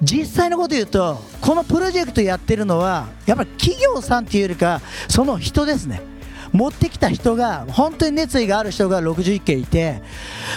[0.00, 6.07] 実際のこと言うとこのプロジェクトやってるのはやっぱり企業さんっていうよりかその人ですね。
[6.52, 10.02] 持ってきた人が本当に熱意がある人が61件いて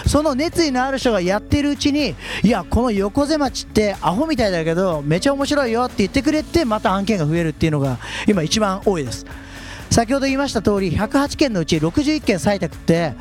[0.08, 9.26] その熱意のある人がやってるうちにいやこの横瀬町ってアホみたいだけどめちゃ面白いよって言ってくれてまた案件が増えるっていうのが今一番多いです。
[9.90, 13.14] 先ほど言いました通り108件のうち61件採択って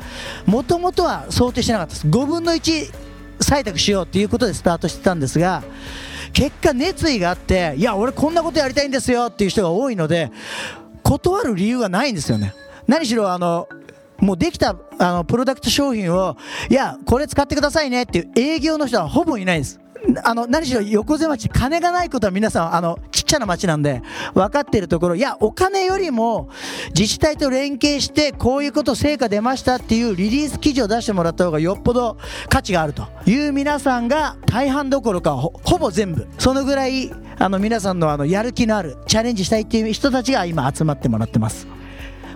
[0.45, 2.07] もともとは想定してなかったです。
[2.07, 2.93] 5分の1
[3.41, 5.63] 採択しようっていうことでスタートしてたんですが
[6.31, 10.31] 結果熱意があっていや俺こんなことやりたいんですよっていう人が多いので
[11.03, 12.53] 断る理由がないんですよね。
[12.87, 13.67] 何しろあの
[14.19, 16.37] もうできたあのプロダクト商品を
[16.69, 19.79] いやこれ使ってくださいねっていう営業の人はほぼいないです。
[20.23, 24.01] あの何しろ横瀬町金がないことは皆さんあのちっちゃな町なんで
[24.33, 26.49] 分かっているところいやお金よりも
[26.95, 32.17] 自治体と連携してこういうこと成果出ましたっていうリリース記事を出してもらった方がよっぽど
[32.49, 36.27] 価値があるという皆さんが大半どころかほぼ全部。
[36.37, 41.67] そのぐらいあの皆さんのあのやる気のあるチャレンジしたいっていう人たちが今集まってもらってます。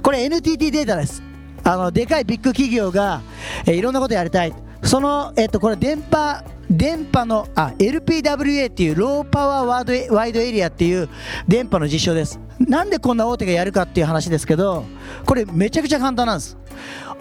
[0.04, 1.24] これ NTT データです。
[1.64, 3.22] あのでかいビッグ企業が、
[3.66, 4.54] えー、いろんなことやりたい。
[4.84, 11.10] その、えっと、これ電波電波のあ LPWA っていうローパワーワードワイドエリアっていう
[11.48, 12.40] 電波の実証です。
[12.60, 14.86] なんでこんな大手がやるかっていう話ですけど
[15.26, 16.58] これめちゃくちゃ簡単なんです。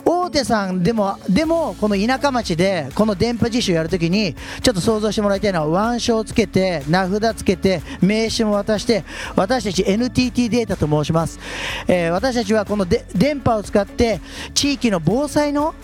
[0.05, 9.05] 大手さんでもでもこの田舎町でこの電波実習やるときにちょっと想像してもらいたいのは腕章をつけて名札つけて名刺も渡して
[9.35, 11.39] 私たち NTT データと申します、
[11.89, 14.21] えー、私たちはこので電波を使って
[14.53, 15.75] 地域の防災の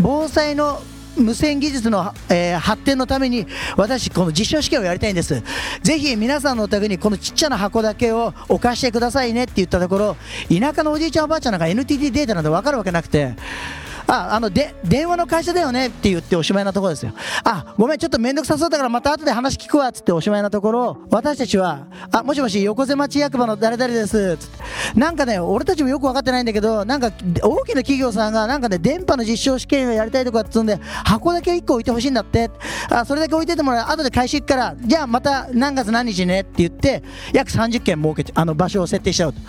[0.00, 0.80] 防災の
[1.18, 5.42] 無線技術の、えー、発展のために私この実証試験をやりたいんです。
[5.82, 10.16] ぜひ皆さんのお宅にこのちっちゃな箱だけを置かしてくださいねって言ったところ
[10.48, 13.34] 田舎のおじいちゃんおばあちゃんなんか NTT データなんて分かるわけなくて
[14.08, 17.12] あ、あの、で、電話の会社だよねって言っておしまいなところですよ。
[17.44, 24.38] あ、ごめん、ちょっとめんどくさそうだからまた後で話聞くわっつっておしまいなところ、私たちは、あ、もしもし、横瀬町役場の誰々です。
[24.38, 24.98] つって。
[24.98, 32.50] なんかね、俺たちもよく分かってないんだけど、なんか、大きな企業さんが、なんかね、電波の実証試験をやりたいとかっつうんで、箱だけ1個置いてほしいんだって。
[32.88, 33.86] あ、それだけ置いててもらう。
[33.90, 37.02] 後で返し行くから、じゃあまた何月何日ねって言って、
[37.34, 39.40] 約30件設けて、あの場所を設定しちゃうと。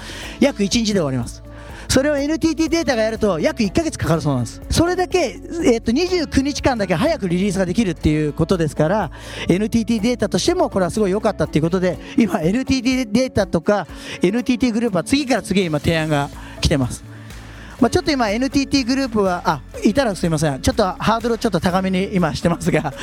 [0.41, 1.48] 約1日で終わります。
[1.89, 4.62] それを NTT データがやると約1ヶ月かかるそうなんです。
[4.69, 9.12] それだけ、えっと29日間だけ早くリリースができるっていうことですから
[9.47, 13.88] NTT データとしてもこれはすごい良かったっていうことで今 NTT データとか
[14.21, 16.30] NTT グループは次から次へ今提案が
[16.62, 17.04] 来てます。
[17.80, 20.62] まあ、ちょっと今 NTT グループはあいたらすみません。
[20.62, 22.93] ちょっとハードルをちょっと高めに 今してますが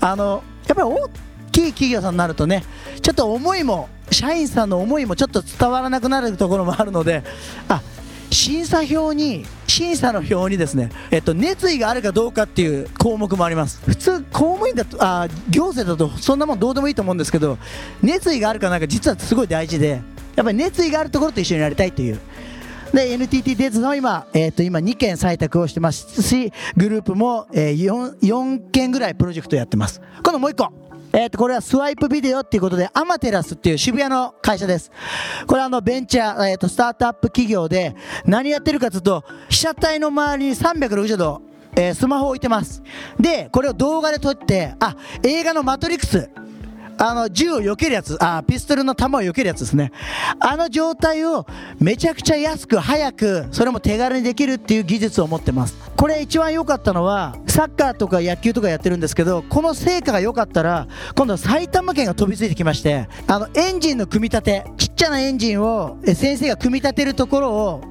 [0.00, 1.08] あのやっぱり大
[1.52, 2.64] きい企業さんになるとね
[3.02, 7.22] ちょっと思いも社員さんの思いもちょっと伝わらなくなるところもあるので
[7.68, 7.80] あ
[8.32, 13.80] 審査表に審査の表にですね、えっと、熱意があるかどうかっていう項目もあります。
[13.86, 17.58] 普通公務員だとあ行政だとそんなもんどうでもいいと思うんですけど
[18.02, 20.02] 熱意があるかなんか実はすごい大事で
[20.34, 22.18] やっぱり熱意があるところと一緒にやりたいという。
[22.92, 30.02] で NTT 電通の今,、えー、と今2件採択をしてますしグループも、え、4, 4件ぐらいプロジェクトやってます。
[30.22, 30.91] 今度もう1個。
[31.14, 34.90] えー、とこれはスワイプビデオっていうことで、アマテラスっていう渋谷の会社です。
[35.46, 37.94] これはあのベンチャー、えー、とスタートアップ企業で、
[38.24, 41.42] 何やってるかというと、被写体の周りに360度、
[41.76, 42.82] えー、スマホを置いてます。
[43.20, 46.30] で、これを動画で撮って、あ、映画のマトリックス、
[46.98, 49.92] あの銃を避けるやつあピストルの弾を避けるやつですね。
[50.40, 51.46] あの状態を
[51.78, 55.76] めちゃくちゃ安く早くそれも手軽にできるっていう技術を持ってます。
[55.96, 67.82] これ一番良かったのはサッカーとか野球とかやってるんですけどこの成果が良かったら今度は埼玉県が飛びついてきましてあのエンジンの組み立てちっちゃなエンジンを先生が組み立てるところを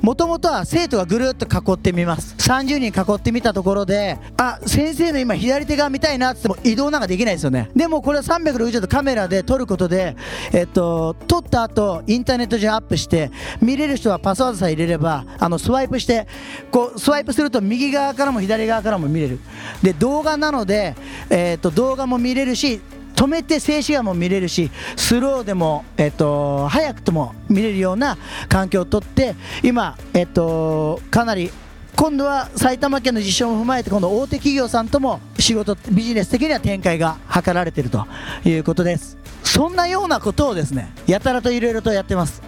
[0.00, 2.34] もともとは生徒がぐるっと囲ってみます。
[2.38, 7.70] 30人囲ってみたところであ先生の今左手側見たいなってっても移動なんかできないですよね。
[7.76, 10.16] でもこれは360度カメラで撮ることで
[10.52, 16.26] えっと撮った後インターネット上アップして見れる人はパスワードさえ入れればあのスワイプして
[16.70, 19.38] こうスワイプすると右側からも左側からも見れる。
[19.82, 20.94] で動画なので、
[21.30, 22.80] えっと動画も見れるし
[23.14, 28.16] 止めて静止画も見れるしスローでも、えっと、早くとも見れるような
[28.48, 31.50] 環境をとって今、えっと、かなり
[31.96, 38.06] 今度は埼玉県の事象も踏まえて今度大手企業さんとも仕事ビジネス的には展開が図られていると
[38.44, 39.18] いうことです。
[39.44, 42.42] そんなようなことをですねやたらといろいろとやってます。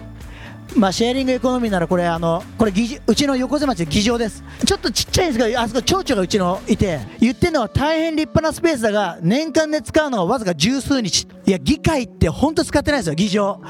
[0.75, 2.73] まあ、シェアリングエコノミーならこれあのこれ
[3.05, 4.43] うちの横瀬町の議場です。
[4.65, 11.27] ちょっとちっちゃいんですけどあそこ町長がうちのいて言ってるのは大変立派なスペースだが年間で使うのはわずか十数日。
[11.45, 13.61] いや議会って本当使ってないですよ議場。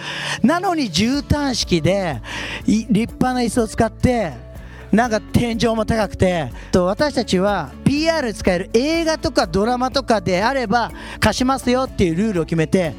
[0.44, 2.22] なのに絨毯式で
[2.66, 4.53] 立派な椅子を使って
[4.94, 12.94] なんか天井も高くてと私たちは PR 使える映画とかドラマとかであれば貸しますよっていうルールを決めて、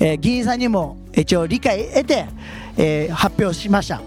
[0.00, 2.26] えー、議員さんにも一応理解得て
[2.76, 4.02] えー、発表しました。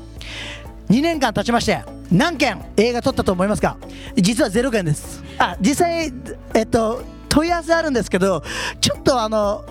[0.90, 3.78] 2年間経ちまして何件映画撮ったと思いますか？
[4.18, 5.24] 実は0件です。
[5.38, 6.12] あ実際
[6.54, 8.44] えっと問い合わせあるんですけど
[8.82, 9.64] ちょっとあの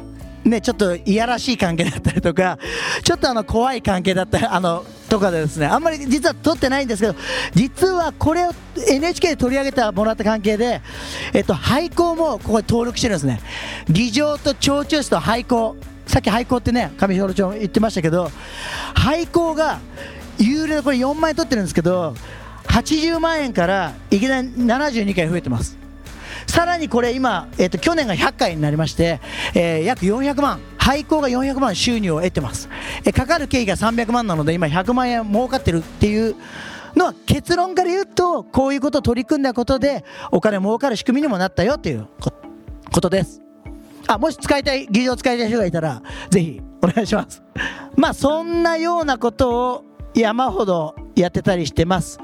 [0.46, 2.58] ね、ちょっといやらしい関係だったりとか、
[3.02, 7.14] ちょっとあの怖い関係だったり、あのとかでですね、あんまり実は撮ってないんですけど、
[7.54, 8.52] 実はこれを
[8.88, 10.80] NHK で取り上げてもらった関係で、
[11.34, 13.40] えっと、廃校もここに登録してるんですね。
[13.88, 15.76] 議場と町中室と廃校。
[16.06, 18.30] さっき廃校ってね上兵町言ってましたけど
[18.94, 19.80] 廃校が
[20.38, 22.14] 有料これ4万円取ってるんですけど
[22.68, 25.76] 80万円からいきなり72回増えてます
[26.46, 29.20] さらにこれ今、えー、と去年が100回になりまして、
[29.54, 32.68] えー、約400万廃校が400万収入を得てます、
[33.04, 36.36] え、かかる経費が300万なので今100万円儲かってるっていう
[36.94, 42.08] のは結論から言うとこういうことを取り組んだことでお金儲かる仕組みにもなったよという
[42.92, 43.42] ことです。
[44.08, 47.42] あもし使いたい技術を使いたい人がいたらぜひお願いします。
[47.96, 52.18] まあそんなようなことを山ほどやってたりしてます。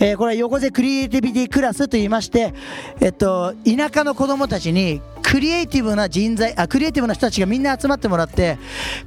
[0.00, 2.54] えー、これは横瀬クリエイティビティクラスと言いまして、
[3.00, 8.58] えっと、田舎の子供たちにクリエイティブな人材あクリエイティブな人たちがみんな集まってもらって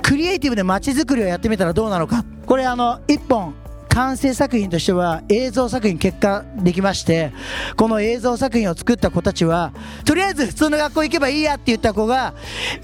[0.03, 2.23] クリエイティブで街づくりをやってみたらどうなのか。
[2.45, 3.55] これあの1本
[3.89, 7.33] 完成作品としては映像作品結果できまして
[7.75, 9.73] この映像作品を作った子たちは
[10.05, 12.33] とりあえず普通の学校行けばいいやって言った子が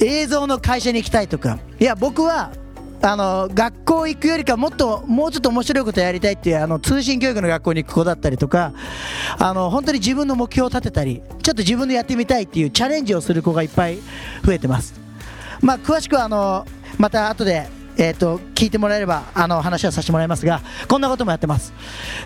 [0.02, 1.60] 映像の会社に行きたいとか。
[1.80, 2.52] いや僕は
[3.02, 8.74] あの学校行くよりかもっともうちょっと面白いことやりたいっていうあの通信教育の学校に行く子だったりとか
[9.38, 14.00] あの本当に自分の目標を立てたりちょっと自分でやってみたいっていうチャレンジをする子がいっぱい
[14.44, 15.00] 増えてます。
[15.62, 16.66] まあ、詳しくはあの
[16.98, 21.74] また後でえーと、聞いてもらえればあの話はさせてもらいますがこんなこともやってます。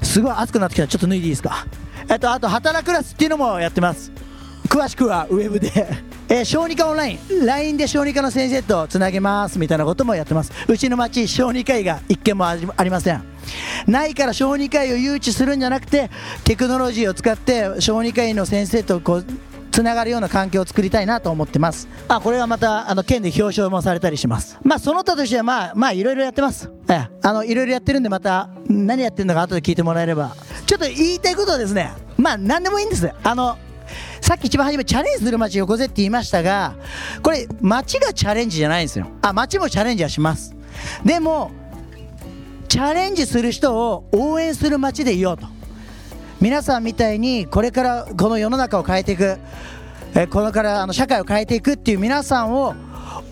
[0.01, 0.83] すごい暑くなってきた。
[0.83, 1.65] らちょっと脱いでいいですか、
[2.09, 4.11] えーと、あと働くクラスっていうのもやってます。
[4.71, 5.69] 詳しくはウェブで。
[6.29, 7.45] えー、小児科オンライン。
[7.45, 10.51] LINE で小児科の先生とつなげますみたいなこともやってます。
[10.65, 13.21] うちの町小児科医が一件もありません。
[13.85, 16.09] ないから小児科医を誘致するんじゃなくて
[16.45, 19.25] テクノロジーを使って小児科医の先生とこう
[19.71, 21.89] つながるような環境を作りたいなと思ってます。
[22.07, 24.57] あこれはまたあの県で表彰もされたりします。
[24.63, 26.71] まあその他としてはまあまあいろいろやってます。
[26.87, 30.33] えあのいろいろやってるんでまた何やってるのか後で聞いてもらえれば。
[30.65, 33.09] ちょっと言いたいことはですねまあ何でもいいんです。
[33.21, 33.57] あの
[34.31, 36.77] さっき一番初めチャレンジする街横瀬って言いましたが
[37.21, 39.05] これ街がチャレンジじゃないんですよ。
[39.21, 40.55] あ街もチャレンジはします。
[41.03, 41.51] でも
[42.69, 45.47] チャレンジする人を応援する街でいようと。
[46.39, 49.37] 皆さんみたいにこれからこの世の中を変えていく、
[50.15, 52.73] えこれからあの社会を変えていくっていう皆さんを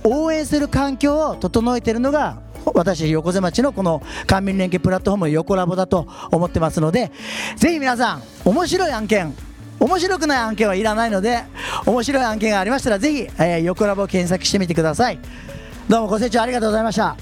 [0.03, 2.41] 応援する環境を整えているのが
[2.73, 7.09] 私横瀬町のこの官民連携プラットフォーム横ラボだと思ってますので
[7.55, 9.33] ぜひ皆さん面白い案件
[9.80, 11.44] 面白くない案件はいらないので
[11.86, 15.20] 面白い案件がありましたらぜひ、えー、横ラボを検索してみてください。
[15.88, 17.18] どうもご清聴ありがとうございました。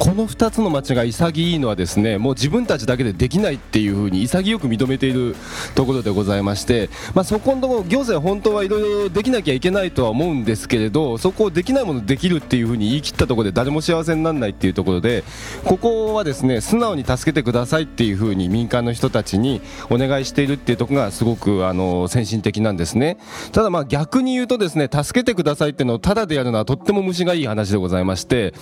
[0.00, 5.36] この2つの町が潔いのはですねもう自分たちだけでできないっていうふうに潔く認めている
[5.74, 15.22] ところでございまして、まあ、そこのところ行政は本当はいろいろできなきゃいけないとは思うんですけれどそこをできないものできるっていうふうに言い切ったところで誰も幸せにならないっていうところで
[15.66, 19.60] ここはですね素直に助けてくださいっていうふうに民間の人たちに
[19.90, 23.18] お願いしているっていうところがすごくあの先進的なんですね。
[23.52, 28.54] ただまあ逆に言うとですね助けてくださいっていうのをただでやるのはとっても虫がいい話でございまして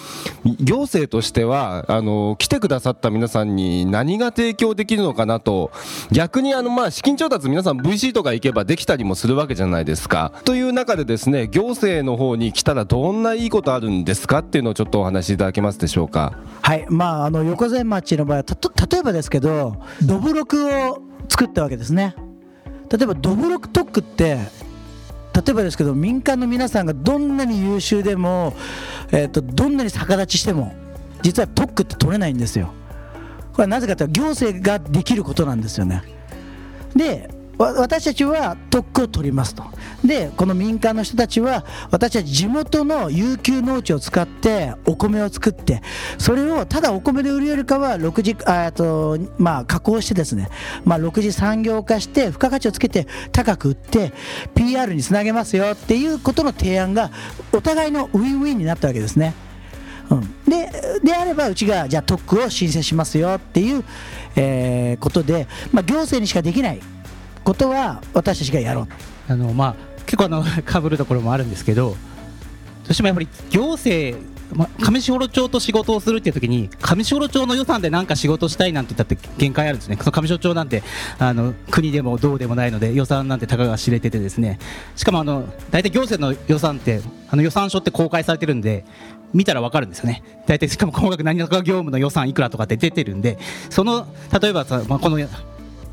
[0.60, 5.70] 行政としてしてはあの来てくださった皆さんに何が提供できるのかなと
[6.10, 10.32] 逆にあのまあ資金調達皆さん VC とか行けばできたりもするわけじゃないですか。
[10.44, 16.32] という中でですね行政の方に来たらどんないいことあるんですかっていうのをちょっとお話しいただけますでしょうか。
[16.62, 16.86] はい。
[16.88, 18.44] まああの横瀬町の場合は
[18.90, 22.14] 例えばですけどどぶろくを作ったわけですね。
[22.90, 24.38] 例えばどぶろく特区って
[25.34, 28.54] 例えばですけど民間の皆さんがどんなに優秀でも、
[29.12, 30.74] えーと、どんなに逆立ちしても
[31.22, 32.72] 実は特区って取れないんですよ。
[33.52, 36.02] これはなぜかというと行政ができることなんですよね。
[36.94, 39.64] で私たちは特区を取りますと。
[40.04, 45.82] でこの民間の人たちは私たち地元の有給農地を使ってお米を作って
[46.18, 50.50] それをただお米で売るよりかは6時あとまあ加工してですね
[50.84, 54.12] まあ6次産業化して付加価値をつけて高く売って
[54.54, 57.10] PR につなげますよっていうことの提案が
[57.52, 59.47] お互いのウィンウィンになったわけですね。
[60.10, 60.70] うん、で
[61.02, 63.84] であればうちがじゃあ特区を申請しますよっていう、
[64.36, 66.80] えー、ことで、まあ、行政にしかできない
[67.44, 68.88] ことは私たちがやろう。
[69.32, 71.96] あの、まあ、結構あの かぶるところもあるんですけどど
[72.90, 74.18] うしてもやっぱり行政
[74.54, 79.98] ま、上士幌町と仕事をするっていう時に上士幌町の予算で何か仕事したいなんて言ったって限界あるんですね。
[80.00, 80.82] その上士幌町なんて
[81.18, 84.58] あの国でもどうでもないので予算なんてたかが知れててですね。
[84.96, 88.84] しかもあの大体行政の予算ってあの予算書って公開されてるんで
[89.34, 90.22] 見たら分かるんですよね。
[90.46, 93.38] 大体しかも細かく何か業務の予算いくらとかって出てるんで
[93.70, 94.06] その
[94.40, 95.18] 例えばさ、まあ、この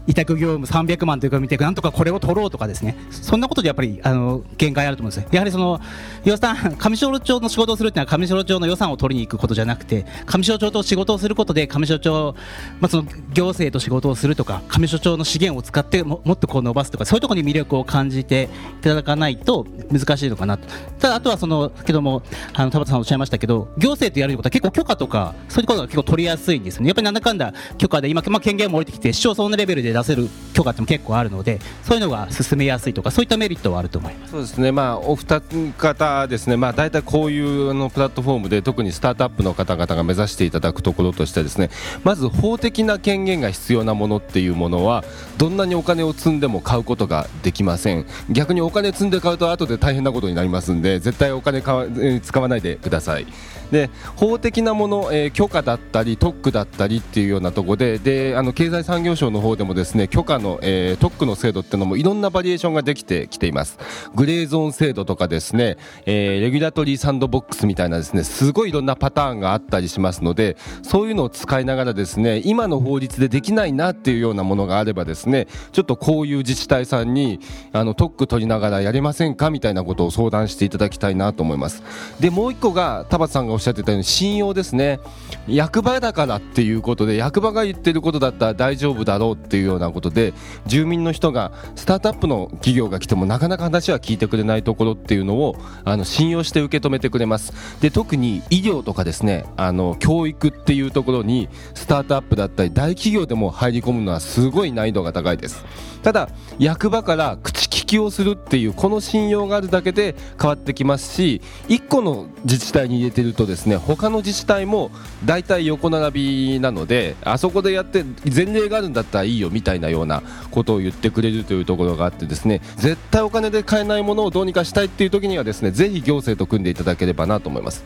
[0.08, 2.96] 委託業務300万というか見てなんとかこれを取ろうとかですね。
[3.12, 5.80] そんなことでやっぱりあの限界あると思うんですやはりその
[6.24, 12.36] 予算上士幌町の仕事をするっていうのは上士幌町の予算を取りに行くことじゃなくて上士幌町と仕事をすることで上士幌町、
[12.80, 13.04] まあ、その
[13.34, 18.50] 行政と仕事をするとか上士幌町の資源を使ってももっとこう伸ばすとかそういうところに魅力を感じて
[18.80, 20.68] いただかないと難しいのかなと。
[21.00, 26.88] ただあとはそのけどもあの田畑さんおっしゃいましたけど行政とやることは結構許可とかそういうことが結構取りやすいんですね。
[26.88, 34.32] やっぱりなんだかんだ許可で今、まあ、権限も降りてきて市町村のレベルで出せる許可っても結構あるのでそういうのが進めやすいとかそういったメリットはあると思います。
[34.32, 35.42] そうですね、まあ、お二
[35.78, 41.70] 方ですね、まあ、大体こういうのプラットフォームで特にスタートアップの方々が目指していただくところとしてですね
[42.04, 45.04] まず法的な権限が必要なものっていうものは
[45.38, 48.06] どんなにお金を積んでも買うことができません。
[48.30, 53.28] 逆にお金積んで買うと後で大変なことになりますんで絶対お金使わないでください。
[53.76, 63.78] で法的なもの、えー、許可だったり特区だったりっていうようなところでであの経済産業省の方でもですね許可の、えー、特区の制度っていうのもいろんなバリエーションができてきています。
[64.16, 77.42] グレーゾーン制度とかですね、えー、レギュラトリーサンドボックスみたいなですねすごいいろんなパターンがあったりしますのでそういうのを使いながらですね今の法律でできないなっていうようなものがあればですねちょっとこういう自治体さんに
[77.74, 81.84] あの特区取りながらやれませんかみたいなことを相談していただきたいなと思います。
[82.20, 85.00] でもう一個が田畑さんがおっしゃってたように信用ですね。
[85.48, 90.34] 役場だからっていうことで役場が言ってることだったら大丈夫だろうっていうようなことで
[90.66, 97.54] 住民の人がスタートアップの企業が来てもなかなか話は聞いてくれないところっていうのをあの信用して受け止めてくれます。
[97.82, 105.66] で特に医療とかですねあの教育っていうところにスタートアップだったり大企業でも入り込むのはすごい難易度が高いです。
[106.06, 106.30] ただ
[106.60, 114.92] 役場から口利きをするっていうこの信用があるだけで変わってきますし1個の自治体に入れてるとですね他の自治体も
[115.26, 127.84] 大体横並びなのであそこでやって前例があるんだったらいいよみたいなようなことを言ってくれるというところがあってですね絶対お金で買えないものをどうにかしたいっていう時にはですねぜひ行政と組んでいただければなと思います。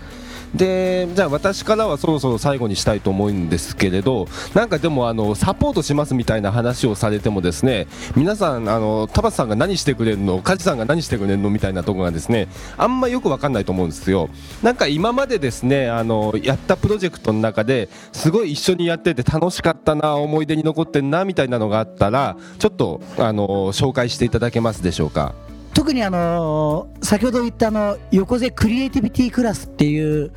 [0.56, 12.48] でじゃあ私からはそろそろ最後にしたいと思うんですけれどなんかでもあのサポートしますみたいな話をされてもですね皆さんあの田畑さんが何してくれるの梶さんが何してくれるのみたいなところがですね
[12.78, 14.30] あんまよく分かんないと思うんですよ。
[14.64, 25.36] なんか今までですねあのやったプロジェクトの中ですごい一緒にやってて楽しかったな思い出に残ってんなみたいなのがあったらちょっとあの紹介していただけますでしょうか？
[25.74, 30.32] 特にあの先ほど言ったあの横瀬クリエイティビティクラスっていう、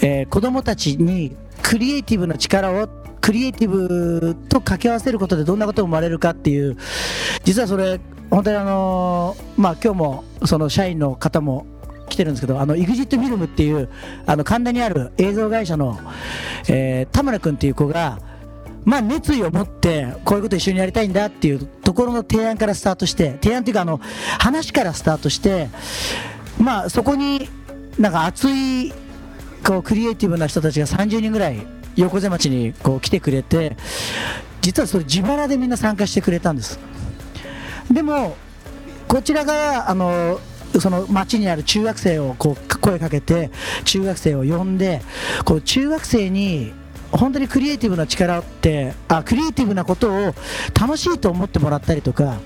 [0.00, 2.88] えー、子どもたちにクリエイティブの力を
[3.20, 6.76] クリエイティブと掛け合わせることでどんなことが生まれるかっていう
[7.44, 8.00] 実はそれ
[8.30, 11.66] 本当にあのまあ今日もその社員の方も
[12.08, 13.88] 来てるんですけどあの EXIT フィルムっていう
[14.26, 15.98] あの神田にある映像会社の、
[16.68, 18.18] えー、田村君っていう子が
[18.84, 24.00] まあ、熱意を持ってこういうこと一緒にやりたいんだっていうところの提案からスタートして提案っていうかあの
[24.38, 25.68] 話からスタートして
[26.58, 27.50] まあそこに
[27.98, 28.94] なんか熱い
[29.62, 31.66] こうクリエイティブな人たちが30人ぐらい
[31.96, 33.76] 横瀬町にこう来てくれて
[34.62, 36.80] 実はそれ自腹でみんな参加してくれたんです。
[37.90, 38.36] でも
[39.06, 40.40] こちらがあの
[40.80, 43.50] その町にある中学生をこう声かけて
[43.84, 45.02] 中学生を呼んで
[45.44, 46.72] こう中学生に
[47.12, 50.34] 本当にクリエイティブな力ってあクリエイティブなことを
[50.78, 52.38] 楽しいと思ってもらったりとか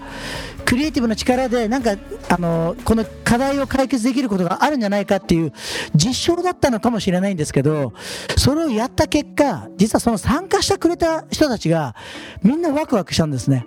[0.64, 1.96] クリエイティブな力でなんか
[2.28, 5.52] あのこの課題を解決できることがあるんじゃないかっていう
[5.94, 7.92] 実証だったのかもしれないんですけど
[8.36, 11.94] それをやった結果実はその参加してくれた人たちが
[12.42, 13.64] みんなワクワクしたんですね。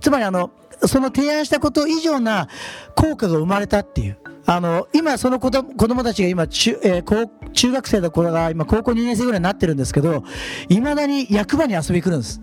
[0.00, 0.50] つまりあの
[0.86, 2.48] その提案したこと以上な
[2.94, 4.18] 効果が生まれたっていう。
[4.50, 10.24] あの今その子供子供たちが今中,、えー、高中学生の子が今高校2年生ぐらいになってるんですけど
[10.70, 12.40] いまだに役場に遊び来るんです。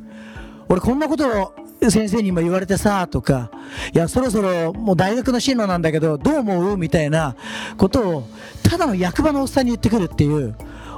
[0.69, 1.55] 俺こんなことを
[1.89, 3.49] 先生にも言われてさとか
[3.91, 6.77] いやそろそろもう大学の進路なんだけどどう思う？
[6.77, 7.35] みたいな
[7.75, 8.27] ことを
[8.61, 10.55] ただの役場のおっさんに言ってくるっていう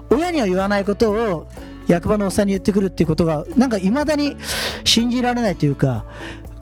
[0.09, 1.47] 親には言わないことを
[1.87, 4.35] 役場のおっさんに言ってくるっていうことがなんかいまだに
[4.83, 6.03] 信じられないというか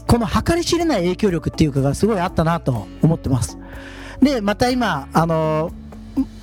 [0.06, 3.58] この計り知れない影響力っていうかがすごいあったなと思ってます。
[4.26, 5.72] でまた今あの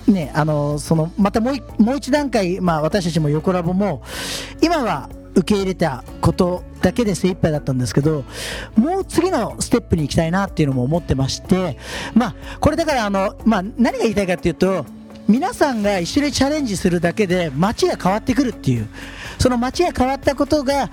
[0.06, 4.02] ねあのそのまたもうもう一段階、まあ、私たちも横ラボも
[4.62, 8.24] 今は受け入れたことだけで精一杯だったんですけど
[8.76, 11.76] もう次のステップに行きたいなっていうのも思ってまして
[12.14, 14.86] まあこれだからあの、まあ、何が言いたいかっていうと
[15.26, 18.88] 皆さんが一緒にチャレンジするだけで街が変わってくるっていう
[19.40, 20.88] その街が変わったことが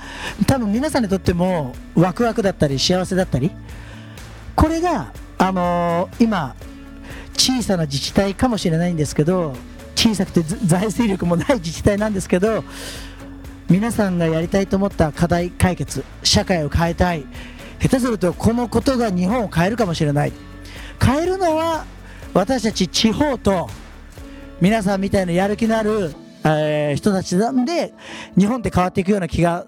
[0.47, 3.51] 多分皆さんにとってもワクワクだったり幸せだったり
[4.55, 6.55] これが、あのー、今
[7.39, 9.55] 小さな自治体かもしれないんですけど
[9.95, 12.65] 小さくて財政力もない自治体なんですけど
[13.69, 17.25] 皆さんがやりたいと思った課題解決社会を変えたい
[17.81, 20.33] 下手するとこのことが日本を変えるかもしれない。
[21.01, 21.85] 変えるのは
[22.33, 23.69] 私たち地方と
[24.59, 26.13] 皆さんみたいなやる気のある、
[26.43, 27.93] えー、人たちなんで
[28.37, 29.65] 日本って変わっていくような気が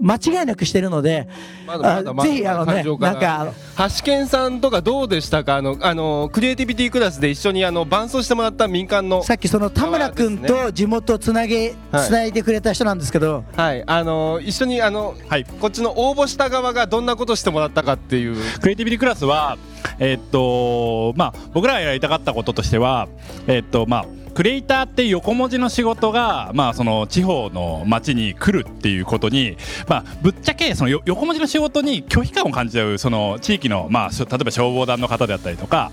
[0.00, 1.28] 間違いなくしてるので、
[1.66, 3.52] まだまだまだぜひあのね、なんか
[3.98, 5.56] 橋健さんとかどうでしたか？
[5.56, 13.84] あのあのクリエイティビティクラスで一緒にあの伴奏してもらった民間のさっきその田村君と地元をつなげ、つないでくれた人なんですけど、はい。
[13.86, 18.36] あの一緒にあの、はい、こっちの応募した側がどんなことしてもらったかっていう。
[18.60, 19.58] クリエイティビティクラスは
[19.98, 23.08] えー、っとまあ僕らがやりたかったこととしては
[23.46, 29.56] えー、っとまあクリエイターって横文字の仕事が、まあ、その地方の町に来るっていうことに、
[29.88, 35.92] まあ、ぶっちゃけその横文字の仕事に拒否感を感じちゃうその地域の、まあ、例えば消防団の方であったりとか、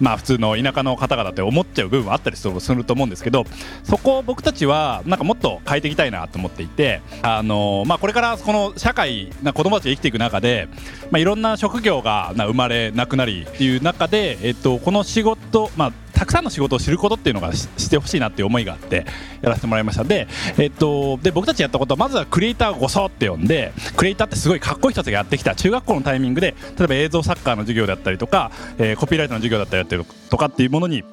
[0.00, 3.44] まあ、普通の田舎の方々って思っちゃう部分はあったりすると思うんですけど
[3.84, 10.68] そこを僕たちはなんかもっと変えていきたいなと思っていて、あのまあ、これからこの社会な子供たちが生きていく中で、
[11.10, 19.06] まあ、いろんな職業が生まれなくなりっていう中で、えっと、この仕事、まあたくさんの仕事を知ることっていうのがしてほしいなっていう思いがあって
[19.40, 20.04] やらせてもらいました。
[20.04, 25.54] で,、えっと、で僕たちやったことはまずはクリエイターをごそって呼んでクリエイターってすごいかっこいい人たちがやってきた。
[25.54, 31.04] 中学校のタイミングで例えば映像サッカーの授業だったりとか、えー、コピーライトの授業だったりとかっていうものに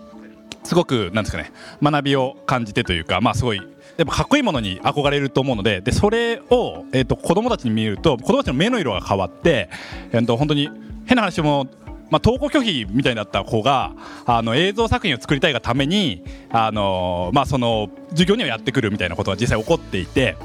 [0.64, 3.62] すごくなんですかね学びを感じてというかまあすごい
[3.98, 9.70] でもかっこいいものに憧れると思うのででそれを、えーと、子供たちに見ると子供たちの目の色が変わって、
[10.12, 10.70] えーと本当に
[11.06, 11.68] 変な話も
[12.10, 13.94] まあ、投稿拒否みたいだった子が
[14.26, 20.36] あの映像作品を作りたいがためにあの、まあ、その授業にはやってくるみたいなことが実際起こっていて。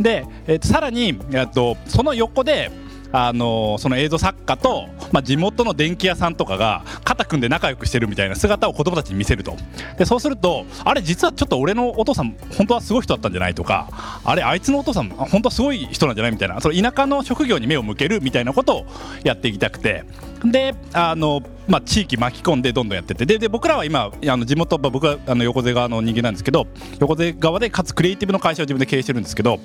[0.00, 2.70] で、えー、とさらに、えー、とその横で
[3.12, 9.56] あのその映像作家と、まあ、地元の電気屋さんとかが肩組んで仲良くしてるみたいな姿を子供たちに見せると。
[9.96, 18.86] でそうするとあれ実はちょっと俺のお父さん本当はすごい人だったんじゃないとかあれあいつのお父さん本当はすごい人なんじゃないみたいなその田舎の職業に目を向けるみたいなことを
[19.24, 20.04] やっていきたくて。
[20.44, 23.26] であのまあ、地域巻き込んでどんどんやってて。
[23.26, 26.66] でで僕らは今あの地元、まあ、僕はあの横瀬側の人間なんですけど
[27.00, 29.58] 横瀬側でかつクリエイティブの会社を自分で経営してるんですけど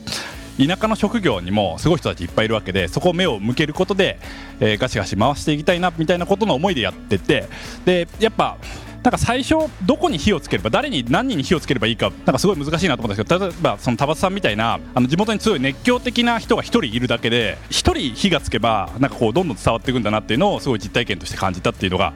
[0.58, 4.20] 田舎の職業にもすごい人たちいっぱいいるわけでそこを目を向けることで、
[4.60, 7.48] えー、ガシガシ回していきたいなみたいなことの思いでやってて
[7.86, 8.58] でやっぱ
[9.04, 22.14] なんか最初どこに火をつければ誰に何人に火をつければいいかなんかすごい難しいなと思ったんですけど例えばその田畑さんみたいなあの地元に強い熱狂的な人が1人いるだけで1人火がつけばなんかこうどんどん伝わっていくんだなっていうのをすごい実体験として感じたっていうのが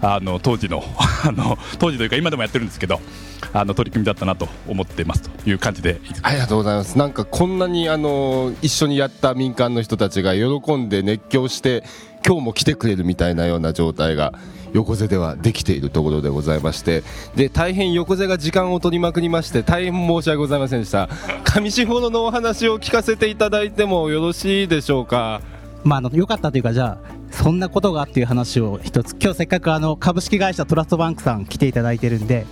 [0.00, 0.82] あの当時の
[1.26, 3.00] あの当時というか今でもやってるんですけど
[3.52, 6.96] あの取り組みだったなと思ってますという感じでありがとうございます。
[6.98, 11.82] なんかこんなにあの一緒にやった民間の人たちが喜んで熱狂して
[12.26, 14.32] 今日も来てくれるみたいなような状態が
[14.74, 17.02] 横瀬ではできているところでございまして。
[17.36, 21.08] で大変横瀬が時間を取りまくりまして大変申し訳ございませんでした。
[21.44, 25.40] 上士幌のお話を聞かせていただいてもよろしいでしょうか？
[25.88, 32.46] まあ、あのよかったというか、じゃあ、そんなことがっていう話を一つ、今日せっかくあの株式会社トラストバンクさん来ていただいてるんで、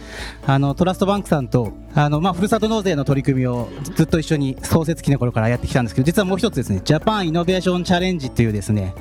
[0.47, 8.95] あのトラストバンクさんと、あのまあ、ふるさと納税の取り組みをずっと一緒に創設期の頃からやってきたんですけど、実はもう一つですね、ジャパンイノベーションチャレンジっていうですね、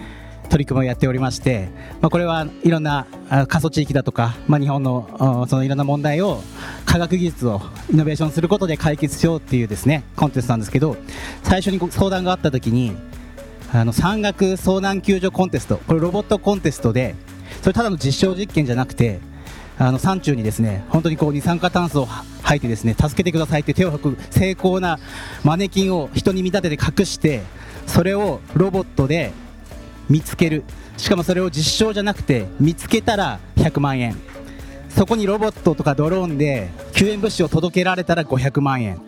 [0.49, 1.69] 取り組みをやっておりまして、
[2.01, 3.07] まあ、これはいろんな
[3.47, 6.41] 過疎地域だとか、まあ、日本のそのいろんな問題を
[6.85, 7.61] 科学技術を
[7.91, 10.97] イノベーションすることで解決しようっていうですねコンテストなんですけど
[11.43, 12.95] 最初に相談があった時に
[13.75, 15.77] あの山岳遭難救助コンテスト。
[15.77, 17.13] これロボットコンテストで
[17.61, 19.19] それただの実証実験じゃなくて
[19.77, 24.97] あの山中にですね本当にこう二酸化炭素を吐いてですね助けてくださいって手を吐く精巧な
[25.43, 27.43] マネキンを人に見立てて隠して
[27.85, 29.33] それをロボットで
[30.09, 30.63] 見つける。
[30.95, 34.15] しかもそれを実証じゃなくて見つけたら100万円。
[34.87, 39.01] そこにロボットとかドローンで救援物資を届けられたら500万円。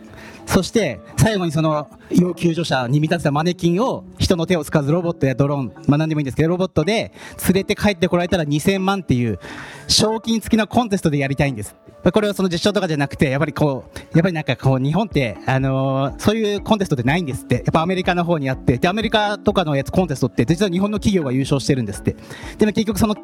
[0.48, 7.12] そして最後にその要救助者に見立てたマネキンを人の手を使わずロボットやドローン、まあ何でもいいんですけど、ロボットで
[7.48, 9.40] 連れて帰ってこられたら2000万っていう
[9.88, 11.76] 賞金付きのコンテストでやりたいんです。
[12.12, 17.56] これはその実証とかじゃなくて、やっぱりこう、やっぱりなんかこう日本って、あのーそういうコンテストってないんですって。
[17.56, 22.16] やっぱアメリカの方にあって、で、アメリカとかのやつコンテストって実は日本の企業が優勝してるんですって。
[22.58, 23.16] でも結局その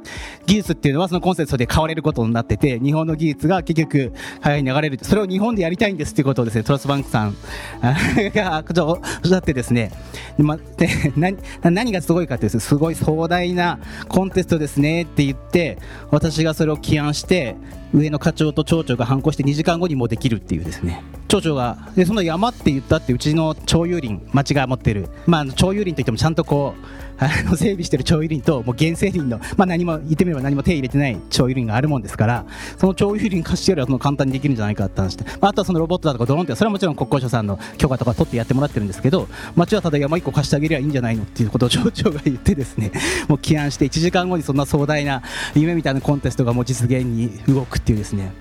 [0.45, 4.11] 技術っていうのはそのコンテストで買われることになってて、日本の技術が結局
[4.41, 4.99] 早い流れる。
[5.01, 7.35] それを日本でやりたいんですっていうことをですね、トラスバンクさん
[7.81, 7.95] あ
[8.33, 9.91] がちょおっしゃってですね、
[10.37, 15.77] でま、で何何がすごいかってですね、すごい壮大なコンテストですねって言って、
[16.11, 17.55] 私がそれを起案して、
[17.93, 21.03] 上の課長と町長が反抗して2時間後にもうできるっていうですね。
[21.27, 32.45] 町長がでその山って言ったってうちの町有林町が持ってる、まあ、町有林といってもちゃんとこうあの 整備してる町有林ともう原生林の、まあ、何も言ってみれば何も手入れてない町有林があるもんですから
[32.77, 42.91] その町有林貸してよりはその簡単にできるんじゃないかって話して、まあ、あとはそのロボットだとかドローンってそれはもちろん国交省さんの許可とか取ってやってもらってるんですけど町はただ山1個貸してあげりゃいいんじゃないのっていうことを町長が言ってですね
[43.27, 45.23] もう起案して1時間後にそんな壮大な
[45.55, 48.31] 夢みたいなコンテストがもう実現に動くっていうですね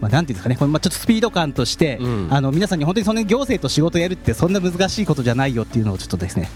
[0.00, 2.28] まあ、なんていうんですかね、これまあちょっとスピード感として、うん。
[2.30, 6.48] あの皆さんに本当にそんなに行政と仕事をやるってそんな難しいことじゃないよっていうのをちょっとですね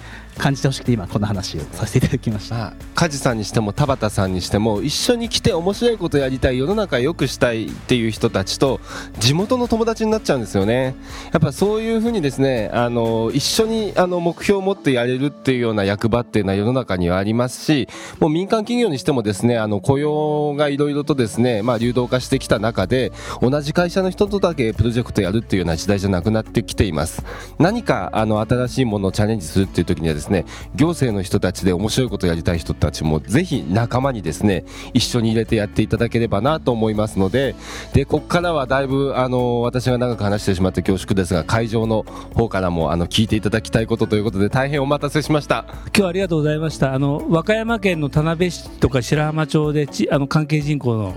[0.43, 2.57] 感じてほしくて今こんな話をさせていただきました。
[2.57, 8.81] まあ、梶さんにしても田畑さんにしても一緒に来て面白いことやりたい世の中良くしたいっていう人たちと
[9.21, 10.97] 地元の友達になっちゃうんですよね
[11.33, 17.89] やっぱそういうふうにですねあの一緒にあの目標を持ってやれるっていうような役場っていうのは世の中にはありますし
[18.19, 27.25] もう民間企業にしてもですねあの雇用がいろいろとですね、まあ、流動化してきた中で同じ会社の人とだけプロジェクトやるっていうような時代じゃなくなってきています
[27.59, 34.65] 何かあの新しいものをチャレンジするっていう時にはですねね行政の人たちで面白いことをやりたい人たちもぜひ仲間にですね
[34.95, 37.55] 一緒に入れてやっていただければなと思いますので
[37.93, 42.03] でここからはだいぶあの私が長く話してしまって恐縮ですが会場の
[42.35, 46.95] 方からもあの聞いていただきたいことということで大変お待たせしました今日はありがとうございました。
[46.95, 51.15] あの和歌山県の田辺市とか白浜町でちあの関係人口の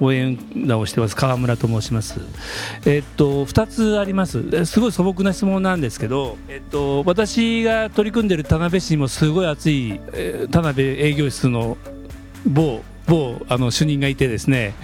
[0.00, 2.20] 応援団をしてます川村と申します。
[2.86, 4.64] えっと二つあります。
[4.66, 11.76] すごい素朴な質問なんですけど、えっと私が取り組んでいる田辺市にもすごい熱い、えー田辺営業室の
[12.46, 14.74] 某某あの主任がいてですね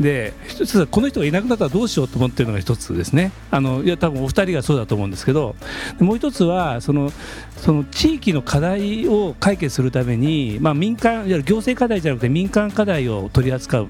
[0.00, 5.54] で一つはこの人がいなくなったらどうしようと思ってるのが一つですねあのいや多分お二人がそうだと思うんですけど
[6.00, 7.12] もう一つはその
[7.56, 13.88] その地域の課題を解決するために、まあ、民間いわゆる行政課題じゃなくて民間課題を取り扱う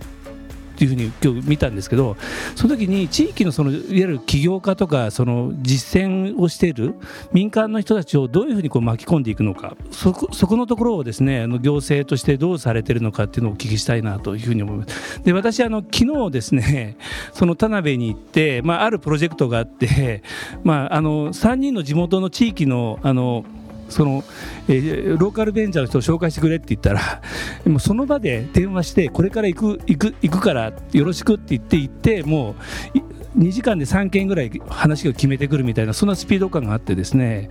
[0.78, 2.16] っていうふうに今日見たんですけど
[2.54, 6.94] その時に地域のそのいわゆる起業家とかその実践をしている
[7.32, 15.20] 民間の人たちをどういうふうにこう巻き込んでいくのかそこそこのところをですねあの行政としてどうされているのかっていうのをお聞きしたいなというふうに思います。
[15.24, 16.96] で私あの昨日ですね
[17.32, 20.22] その田辺に行って、まあ、あるプロジェクトがあって、
[20.62, 23.44] まあ、あの3人の地元の地域のあの
[23.88, 24.24] その、
[24.68, 27.22] えーローカルベンチャーの人を紹介してくれって言ったら
[27.66, 32.54] もうその場で電話してこれから行く行く行くからよろしくって言って行っても
[32.94, 37.48] う2時間で3件ぐらい話を決めてくるみたいなそんなスピード感があってですね。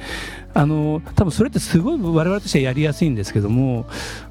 [0.53, 3.85] あの多分それってすごい我々としてはやりやすいんですけども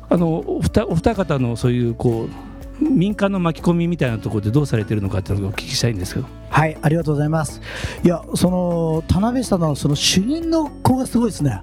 [0.09, 6.27] あのお二お二方のそういうこう民間の巻き込みみたいなところでどうされてるのかっていうのをお聞きしたいんですけど。
[6.51, 7.61] はい、ありがとうございます。
[8.05, 11.63] いや、その田辺さんのその主任の子がすごいですね。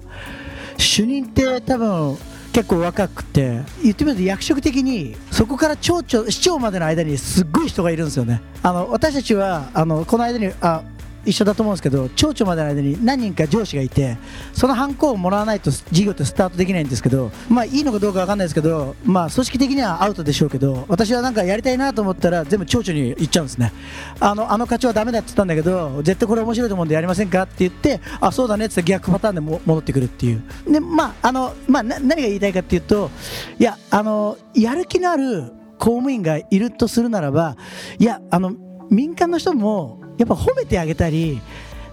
[0.76, 2.16] 主任って多分
[2.52, 8.40] 結構若くて、言ってみると役職的にそこから町長市長までの間にすっごい人がいるんですよね。
[8.62, 10.82] あの私たちはあのこの間にあ
[11.24, 14.16] 一緒だと思うんですけど町長までの間に何人か上司がいて
[14.52, 23.72] そのハンコをもらわないと事業ってスタートできないんですけどまあいいのかどうかわかんないですけどまあ組織的にはアウトでしょうけど私はなんかやりたいなと思ったら全部町長に言っちゃうんですね。
[24.20, 30.42] あのあの課長はダメだって言ったんだけど絶対これ面白いと思うんでやりませんかって言ってあそうだねって逆パターンでも戻ってくるっていう。
[30.68, 33.10] でまああのまあな何が言いたいかっていうと
[33.58, 37.56] いやあのやる気のある公務員がいるとするならば
[37.98, 38.52] いやあの
[38.90, 41.40] 民間の人もやっぱ褒めてあげたり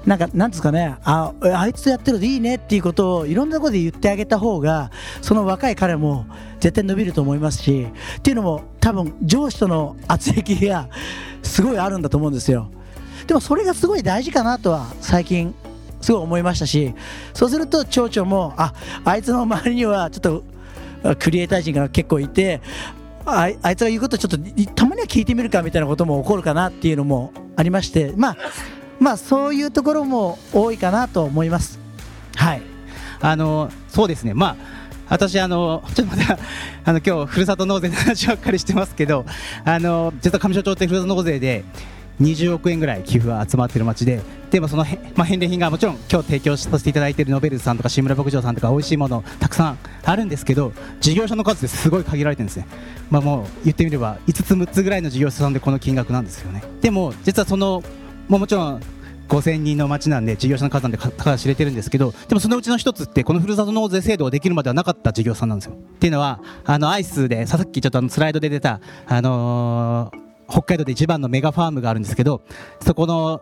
[0.06, 4.90] なんかなんですかねああいつやってるといいねっていうことをいろんなところで言ってあげた方が
[5.22, 6.26] その若い彼も
[6.60, 10.90] 絶対伸びると思いますしっていうのも多分上司との圧力が
[11.44, 12.70] すごいあるんだと思うんですよ。
[13.28, 15.54] でもそれがすごい大事かなとは最近
[16.02, 16.94] すごい思いましたし
[17.34, 18.74] そうすると町長もあ
[19.06, 20.22] あいつの周りにはちょっ
[21.06, 22.62] とクリエイター陣が結構いて
[23.26, 24.38] ああいつが言うことちょっと
[24.74, 28.38] たまには聞いてみるかみたいなことも起こるかなっていうのもありましてまあ
[29.00, 31.80] まあそういうところも多いかなと思います。
[32.36, 32.62] はい。
[33.20, 34.34] あのそうですね。
[34.34, 34.56] まあ
[35.10, 36.40] 私あのちょっとまた
[36.86, 39.26] あの今日ふるさと納税の話ばっかりしてますけど
[39.66, 41.66] あの実は上庄町ってふるさと納税で
[42.22, 52.68] 20億円ぐらい寄付が集まってる町ででもその、まあ、返礼品がもちろん今日提供させていただいているノベルさんとか志村牧場さんとか美味しいものたくさんあるんですけど事業者の数ですごい限られてるんですね、
[53.10, 56.64] まあ、もう言ってみれば5つ6つぐらいの事業者さんでこの金額なんですよね。
[56.82, 57.82] でも実はその
[58.28, 58.82] ももちろん
[59.30, 65.76] 5000人の町なんで事業者の数なんでたか知れてるんですけどでもそのうちの一つってこのふるさと納税制度ができるまではなかった事業さんなんですよ。
[65.76, 72.42] っていうのはあのアイスでさっきちょっとあのスライドで出たあのー北海道で一番のメガファームがあるんですけど
[72.82, 73.42] そこの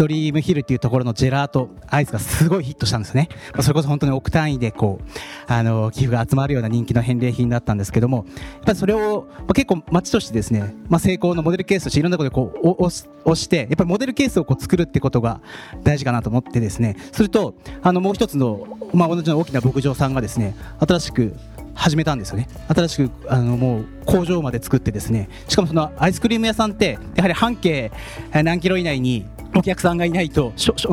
[0.00, 3.28] ドリームヒルっていうところのジェラートアイスがすごいヒットしたんですね。
[3.52, 15.42] まあ、それこそ本当に億単位でこう、あの、寄付が集まるような人気の返礼品だったんですけども、やっぱりそれを、まあ、結構街としてですね、まあ、成功のモデルケースとしていろんなことでこう、押して、やっぱりモデルケースをこう作るってことが
[15.82, 21.36] 大事かなと思ってですね、すると、あの、もう一つの、まあ、同じ大きな牧場さんがですね、新しく
[21.74, 22.48] 始めたんですよね。
[22.68, 25.28] 新しくあのもう工場まで作ってですね。
[25.48, 27.90] しかもそのアイスクリーム屋さんってやはり半径
[28.32, 30.84] 何キロ以内にお客さんがいないとそ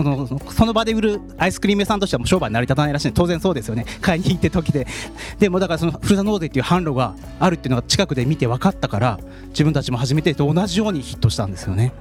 [0.65, 3.85] の場で売るアイスクリーム屋さんとしてはもう商売成り立たないらしい当然そうですよね。
[4.01, 4.87] 買いに行って時で
[5.39, 9.19] でもだからそのふるさと納税っていう販路があるっていうのが近くで見て分かったから
[9.49, 11.93] 自分たちも始めてと同じようにヒットしたんですよね。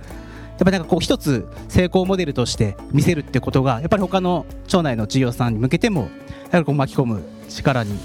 [0.59, 6.09] やっぱりなんかこう一つ成功モデルとして見せるってことがやっぱり他の町内の事業さんに向けても
[6.45, 7.99] やはりこう巻き込む力に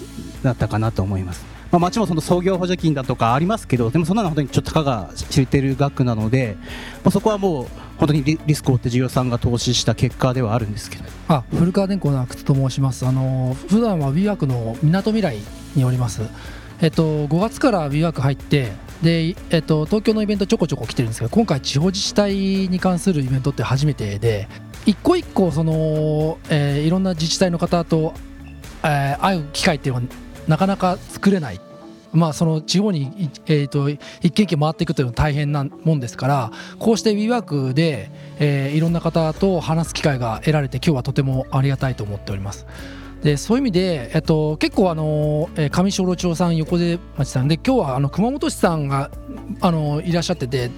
[0.44, 1.46] なったかなと思います。
[1.72, 6.58] まあ、町もその創業補助金だとかありますけどでもそんなの本当にちょっとたかが知れてる額なので、
[7.04, 7.68] まあ、そこはもう
[7.98, 11.06] 本当にリリスクを負って事業さんが投資した結果ではあるんですけど。
[11.30, 13.06] あ古川電工の阿久津と申します。
[13.06, 15.38] あの普段は w ワークのみなとみらい
[15.76, 16.24] におります。
[16.82, 24.48] えっと5月から w ワーク入ってで、えっと、東京のイベントちょこちょこ来てるんですけど今回地方自治体に関するイベントって初めてで
[24.86, 28.14] 一個一個その、えー、いろんな自治体の方と、
[28.84, 30.08] えー、会う機会っていうのは
[30.48, 31.60] なかなか作れない。
[32.14, 33.98] まあ、その地方に、えーと、一
[34.32, 42.66] 軒一軒回っていくというのは大変なもんですからこうして WeWork で、えー、いろんな方と話す機会が得られて今日はとてもありがたいと思っております。
[43.24, 49.12] でそういう意味で、えっと、結構あの、えー、上小路町さん横出町さんで今日はあの熊本市さんが
[49.62, 50.72] あのいらっしゃってて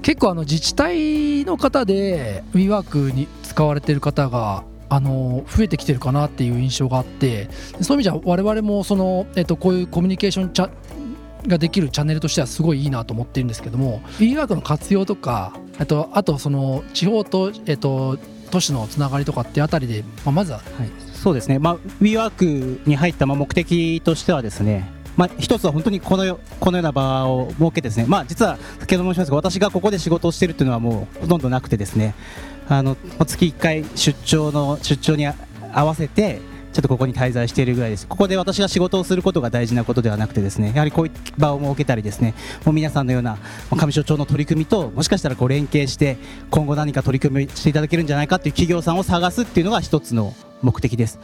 [0.00, 7.48] 結構あの自治体の方で WeWork に使われてる方があの増えてきてるかなっていう印象があって
[7.80, 10.70] そういう意味じゃ我々もその、えっと、こういうコミュニケーションチャ
[11.46, 18.18] ができるチャンネルとしてはすごいいいなと思ってるんですけども WeWork の活用とかあとあとその地方と、えっと、
[18.50, 32.14] 都市のつながりとかってあたりで、まあ、まずは、はい、そうですね、まあ、WeWork に入った目的としてはですねまあ、一つは本当にこのこのような場を設けてですね、まあ、実は先ほど申しましたが私がここで仕事をしているというのはもうほとんどなくてですね
[32.68, 32.96] あの
[33.26, 36.40] 月1回出張の出張に合わせて
[36.72, 38.06] ちょっとここに滞在しているぐらいです。
[38.06, 42.34] ここで私が仕事をすることが大事なことではなくてですね、やはりこういう場を設けたりですね、
[42.64, 43.36] もう皆さんのような
[43.70, 46.16] 上所長の取り組みと、もしかしたらこう連携して、
[46.50, 51.20] 今後何か取り組みしていただけるんじゃないかという企業さんを探すっていうのが一つの目的です。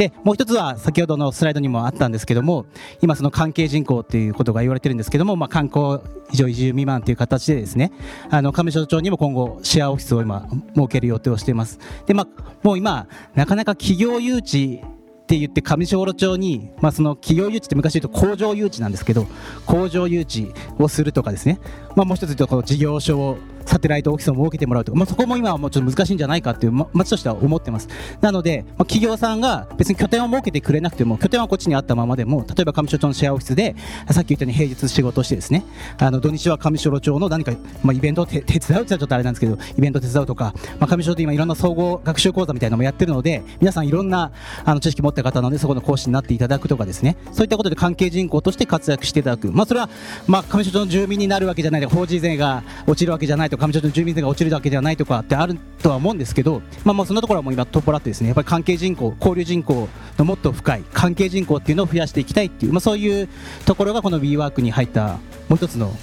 [0.00, 2.64] で、もう一つは先ほどのスライドにもあったんですけども、
[3.02, 5.98] 今その関係人口っていうことが言われてるんですけども、まあ、観光
[6.32, 7.92] 以上移住未満という形でですね、
[8.30, 11.78] あの、上所長にも今後シェアオフィスを今設ける予定をしています。
[12.06, 19.28] で、まあ、もう今、なかなか企業誘致って言って上小路町に、まあ、その企業誘致って昔言うと工場誘致なんですけど
[19.64, 21.60] 工場誘致をするとかですね、
[21.94, 27.88] まあ、もう一つ言うとこの事業所をサテライトオフィスを設けてもらうとか、まあ、そこも今はもうちょっと難しいんじゃないかっていう、ま、町としては思ってます。
[28.20, 33.74] なので、まあ、企業さんが別に拠点を設けてくれなくても拠点はこっちにあったままでも例えば上所町のシェアオフィスで
[34.10, 35.64] さっき言ったように平日仕事をしてですね
[35.98, 37.52] あの土日は上所町の何か、
[37.82, 44.32] まあ、イベントを 手伝うって言ったらちょっとあれなんですけどイベントを手伝うとか、まあ、上所で今いろんな総合学習講座みたいなのもやってるので皆さんいろんな
[44.64, 47.16] あの知識持った方なのでそこの講師になっていただくとかですね。
[47.32, 49.88] そういったことで関係人口として活躍していただく、まあ、それは、
[50.26, 63.28] まあ、上所町の住民になるわけじゃないで法人税が落ちるわけじゃないとか上町の住民税が落ちるだけではないとかってあるとは思うんですけど、まあ、まあそんなところはもう今取っ払ってですねやっぱり関係人口交流人口のもっと深い関係人口っていうのを増やしていきたいっていう、まあ、そういう
[63.66, 65.94] ところがこの WeWork に入ったもう一つの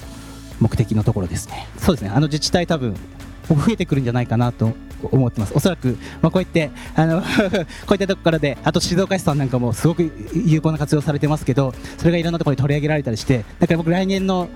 [0.60, 1.68] 目的のところですね。
[1.78, 2.10] そうですね。
[2.10, 2.94] あの自治体多分
[3.48, 5.52] 増えてくるんじゃないかなと思ってます。
[5.54, 7.20] おそらく、まあ、こうやってあの
[7.86, 14.48] こういったところからであと静岡市さんなんかもすごく有効な活用されてますけどそれがいろんなところに取り上げられたりしてだから僕来年の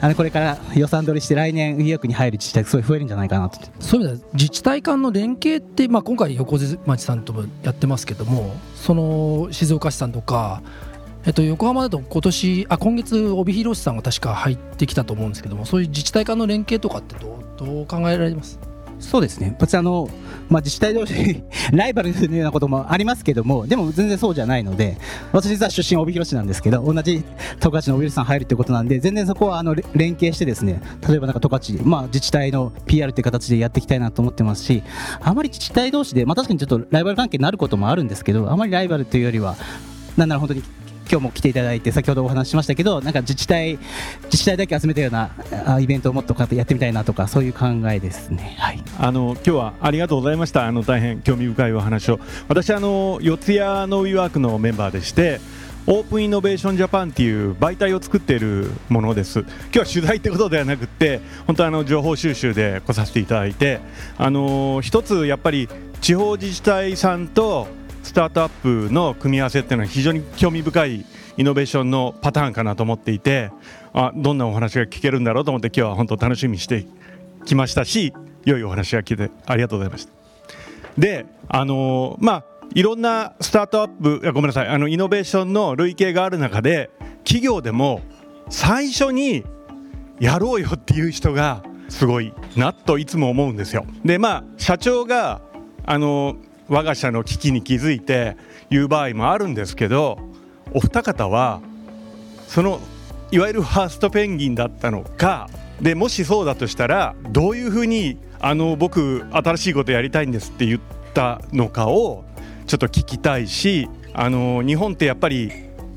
[0.00, 3.60] あのこれから予算取りして来年 WeWork に入る自治体すごい増えるんじゃないかなと。
[3.78, 10.60] そういう意味では自治体間の連携って、まあ、今回横瀬町さんともやってますけどもその静岡市さんとか
[11.24, 18.58] えっと、横浜だと今年あ今月帯広市さんが確か入ってきたと思うんですけどもそういう自治体間の連携とかってどうどう考えられます？
[19.02, 20.08] そうですね、別にあの、
[20.48, 21.42] まあ、自治体同士
[21.72, 24.96] ライバルのようなこともありますけども、でも全然そうじゃないので、
[25.32, 27.24] 私、実は出身、帯広市なんですけど、同じ
[27.60, 34.82] 十勝の帯広さん入るってことなんで、全然そこはあの連携して、ですね例えばなんか十勝、まあ、自治体の PR っていう形でやっていきたいなと思ってますし、
[35.20, 39.56] あまり自治体同士で、まあ、確かにちょっとライバル関係になることもあるんですけど、あまりライバルというよりは、
[40.16, 40.62] なんなら本当に
[41.10, 43.78] 今日も来ていただいて先ほどお話ししましたけどなんか自治体
[44.24, 45.30] 自治体だけ集めたような
[45.66, 48.56] あイベントをもっとやってみたいなとかそういう考えですね。
[48.58, 48.82] はい。
[48.98, 50.66] あの今日はありがとうございました。
[50.66, 52.20] あの大変興味深いお話を。
[52.48, 53.58] 私あの四谷
[53.90, 55.40] のウィワークのメンバーでして。
[55.84, 59.40] オープンイノベーションジャパンっていう媒体を作っているものです。
[59.40, 63.80] 今日は取材ってことではなくて、本当あの情報収集で来させていただいて、
[64.16, 65.68] あの一つやっぱり
[66.00, 67.66] 地方自治体さんと
[68.12, 71.06] スタートアップの組み合わせっていうのは非常に興味深い
[71.38, 73.50] イノベーションのパターンかなと思っていて
[73.94, 76.84] あどんなお話が聞けるんだろうと思って今日は本当楽しみにして
[77.46, 78.12] きましたし
[78.44, 80.12] 良いお話が聞いてありがとうございました
[80.98, 82.44] であのー、まあ
[82.74, 86.90] いろんなスタートアップごめんなさいあのイノベーションの類型がある中で
[87.24, 88.02] 企業でも
[88.50, 89.42] 最初に
[90.20, 93.86] やろうよっていう人がすごいなといつも思うんですよ。
[94.04, 95.40] でまあ社長が
[95.86, 96.36] あの
[96.68, 98.36] 我が社の危機に気づいて
[98.70, 100.18] 言う場合もあるんですけど
[100.72, 101.60] お二方は
[102.48, 102.80] その
[103.30, 105.48] いわゆるファーストペンギンだったのか
[105.80, 110.80] でもしそうだとしたらどういうふうにあの僕新しいことやりたいんですって言っ
[111.14, 112.24] たのかを
[112.66, 115.50] ちょっと聞きたいしあの日本ってやっぱり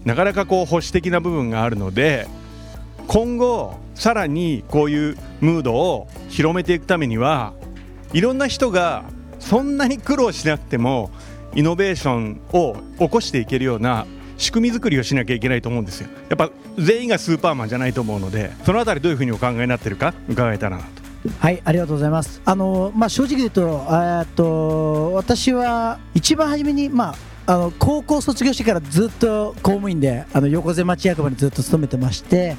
[0.05, 2.27] なかなかこう保守的な部分があるので
[3.07, 7.53] 今後さらにこういうムードを広めていくためには
[8.13, 9.03] いろんな人が
[9.45, 11.11] そんなに苦労しなくても
[11.53, 14.05] イノベーションを起こしていけるような
[14.37, 16.09] 仕組み作りをしなきゃいけないと思うんですよ。
[16.29, 20.89] やっぱ全員がスーパーマンじゃないと思うのでそのあたりどういうふうにお考えになってるか伺えたらなと。
[21.39, 22.41] はいありがとうございます。
[22.43, 27.15] あの、まあ、正直言うとえっと私は一番初めにまあ
[27.47, 32.55] あの高校卒業してからずっと公務員であの横瀬町役場にずっと勤めてまして、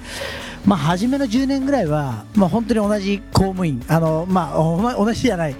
[0.67, 3.85] まあ、初めの10年ぐらいは、まあ、本当に同じ公務員。
[3.89, 5.57] あの、まあ、同じじゃない、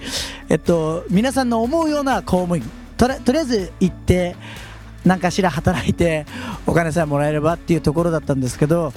[0.49, 2.63] えっと、皆さんの思うような公務員。
[2.97, 4.35] とりとりあえず行って
[5.05, 6.25] 何かしら働いて
[6.65, 8.91] お金さえもらえればっていうところだったんですけど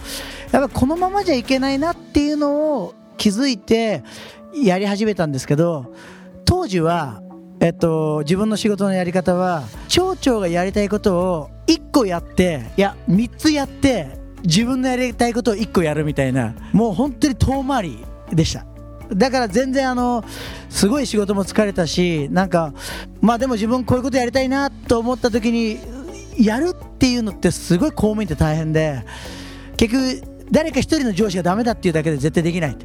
[0.50, 4.02] やっぱこのままじゃいけないなっていうのを気づいて
[4.54, 5.94] やり始めたんですけど
[6.46, 7.22] 当時は、
[7.60, 18.66] えっと、自分の仕事のやり方は町長がやりたいことを1個やっていや3つやって自分のやりたいことを1個やるみたいなもう本当に遠回りでした。
[19.12, 20.24] だから全然あの
[20.68, 22.72] すごい仕事も疲れたしなんか
[23.20, 25.78] まあでも自分こういうことやりたいなと思った時に
[26.38, 29.04] やるっていうのってすごい公務員って大変で
[29.76, 32.76] 結局誰か一人の上司がダメだっていうだけで絶対できない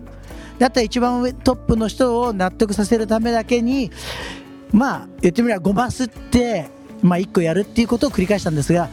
[0.58, 3.91] だったら一番上トップの人を納得させるためだけに
[4.72, 6.70] まあ言ってみればごますって
[7.06, 8.89] まあ、1個やるっていうことを繰り返したんですが、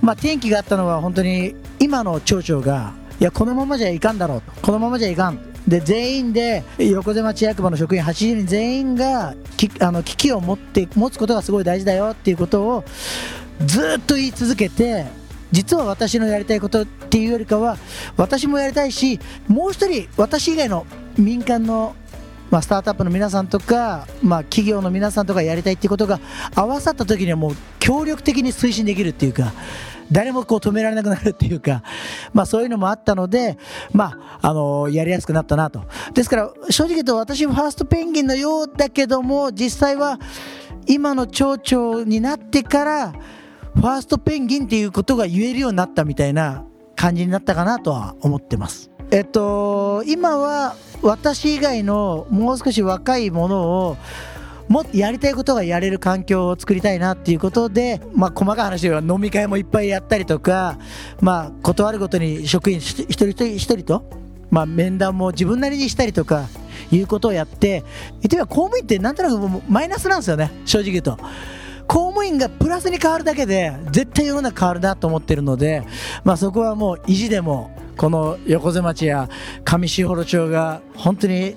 [0.00, 5.52] まあ、転機があったのは本当に今の町長がいやこのままじゃいかんだろうこのままじゃいかん。
[5.66, 12.84] で全員で横瀬町役場の職員80人全員がきあの危機を持って持つことがすごい大事だよっていうことを
[13.64, 15.06] ずっと言い続けて
[15.50, 17.78] 実は私のやりたいことっていうよりかは
[18.16, 20.86] 私もやりたいしもう一人私以外の
[21.18, 21.96] 民間の
[22.50, 26.20] まあ、スタートアップの皆さんとか、まあ、企業の皆さんとかやりたいっていうことが
[26.54, 29.52] 合わさった時にはもう協力的に推進できるっていうか
[30.10, 31.82] 誰もこう止められなくなるっていうか、
[32.32, 33.58] まあ、そういうのもあったので、
[33.92, 35.82] まあ、あのやりやすくなったなと
[36.14, 40.18] ですから正直言うと私ファーストペンギンのようだけども実際は
[40.86, 43.12] 今の町長になってから
[43.74, 48.90] ファーストペンギンっていうことが言えるようになったみたいな感じになったかなとは思ってます。
[49.10, 53.96] えっと、今は私以外のもう少し若いものを
[54.68, 60.78] もっとやりたいことがやれる環境を作りたいなっていうことで、まあ、細かい話では飲み会もいっぱいやったりとか、
[61.20, 64.04] まあ、断るごとに職員一人一人と、
[64.50, 66.48] まあ、面談も自分なりにしたりとか
[66.90, 67.82] いうことをやって言っ
[68.22, 71.18] てみれば公務員ってなんとなくマイナスなんですよね正直言うと。
[71.88, 75.84] 公務員がプラスに変わるだけで絶対世の中変わるなと思ってるので、
[76.24, 79.28] まあ、そこはもう意地でもこの横瀬町や
[79.64, 81.56] 上士幌町が本当に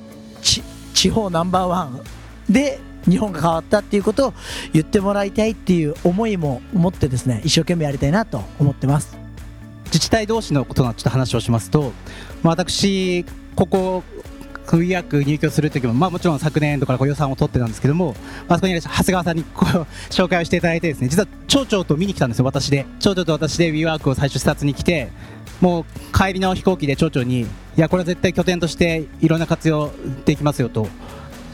[0.93, 2.01] 地方ナンバーワン
[2.49, 4.33] で日本が変わったっていうことを
[4.73, 9.17] 言ってもらいたいっていう思いも持ってですね一生懸命やりたいなと思ってます。
[9.85, 11.93] 自治体同士のことのちょっと話をしますと、
[12.43, 13.25] まあ、私
[13.55, 14.03] ここ
[14.67, 18.15] クビアク入居するときも、まあ、もちろん昨年度からご予算を取ってたんですけども、
[18.47, 19.67] まあ、そこにいらっしゃる長谷川さんにこう
[20.11, 22.45] 紹介をしていただいてですね実は町長と見に来たんですよ。
[22.45, 25.09] 私で町長と私で WeWork を最初視察に来て
[25.61, 25.85] もう
[26.17, 29.91] 帰りの飛行機で町長にいやこれは絶対拠点としていろんな活用
[30.25, 30.87] できますよと。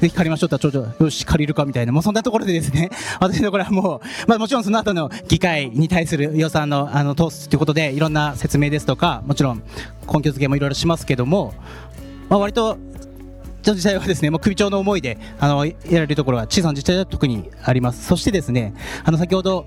[0.01, 1.91] ぜひ借りましょうって言ったら町長よし借りるかみたいな。
[1.91, 2.89] もうそんなところでですね。
[3.19, 9.63] 私のこれはもう、まあ、もちろんその後の議会に対する予算のあの通すということでいろんな説明ですとかもちろん
[10.11, 11.53] 根拠付けもいろいろしますけども、
[12.29, 12.77] まあ、割と
[13.73, 18.05] 自治体はですね、もう首長の思いで、あの、やられるところは小さな自治体は特にあります。
[18.05, 19.65] そしてですね、あの、先ほど、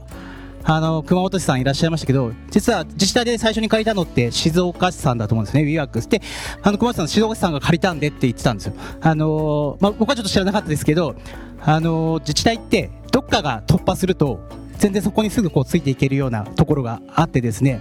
[0.71, 6.09] あの、熊本市さんいらっしゃいましたけど、実は自治体で最初に借りたのって静岡市さんだと思うんですね、ウィーワークス。
[6.11, 6.21] で、
[6.63, 8.75] あの、熊本さん、静岡市さんが借りたんでって言ってたんですよ。
[9.01, 11.15] あの、まあ、僕はちょっと知らなかったですけど、
[11.63, 14.41] あの、自治体って、どっかが突破すると、
[14.77, 17.81] 全然そこにすぐこうついていけるようなところがあってですね、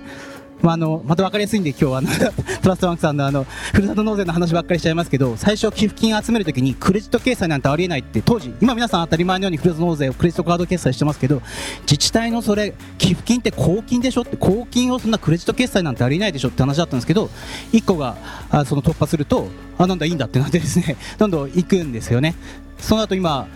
[0.61, 2.09] まあ、あのまた分かりやすいんで今日はあの
[2.61, 11.41] トラストバンクさんのあのふるさと納税の話ばっかりしちゃいますけど最初寄付金集めるときにクレジット決済なんてありえないって当時今皆さん当たり前のようにふるさと納税をクレジットカード決済してますけど
[11.81, 17.29] 自治体のそれ寄付金って公金でしょって公金をそんなクレジット決済なんてありえないでしょって話だったんですけど
[17.73, 18.17] 1個が
[18.49, 19.47] あその突破すると
[19.77, 22.35] あなんだいいんだってなってですね どんどん行くんですよね。
[22.79, 23.47] その後今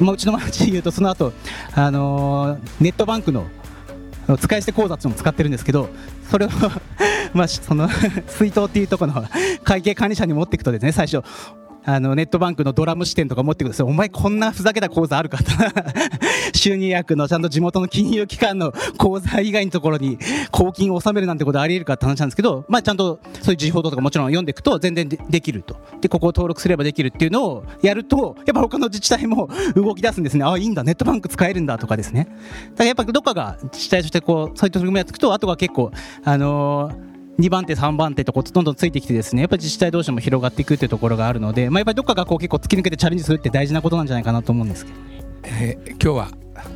[0.00, 1.32] まあ、うちの町で言うとその後、
[1.72, 3.46] あのーネットバンクの
[4.40, 5.88] 使い捨て口座っていうのも使ってるんですけど
[6.30, 6.48] それを
[7.34, 7.88] まあその
[8.28, 9.24] 水筒っていうところの
[9.64, 11.22] 会計管理者に持っていくとですね最初
[11.86, 13.86] あのネットバンクのドラム支店とか持ってくるんですよ。
[13.86, 15.44] お前こんなふざけた口座あるかと
[16.54, 20.18] 収入役のちゃんと地元の金融機関の口座以外のところに
[20.50, 25.76] 公金を納めるなんてことありえるかって話なんですけど、まあ、ちゃんとそういう時報とかもちろん読んでいくと全然できると。
[26.00, 30.44] でここを登録すればできるっていうのをやるとやっぱ他の自治体も動き出すんですね。
[30.44, 32.24] ああいいんだネットバンク使えるんだとかですね。
[32.24, 32.38] だか
[32.78, 35.90] らやっぱどっかが自治体としてこうそういった取り組みをやっていくとあとは結構
[36.24, 44.98] あのー2番手、3番手とこうどんどんついてきてですねやっぱり自治体同士も広がっていくっていうところがあるので、まあ、やっぱりどっかがこう結構突き抜けてチャレンジするって大事なことなんじゃないかなと思うんですけど。
[45.44, 46.28] えー今日は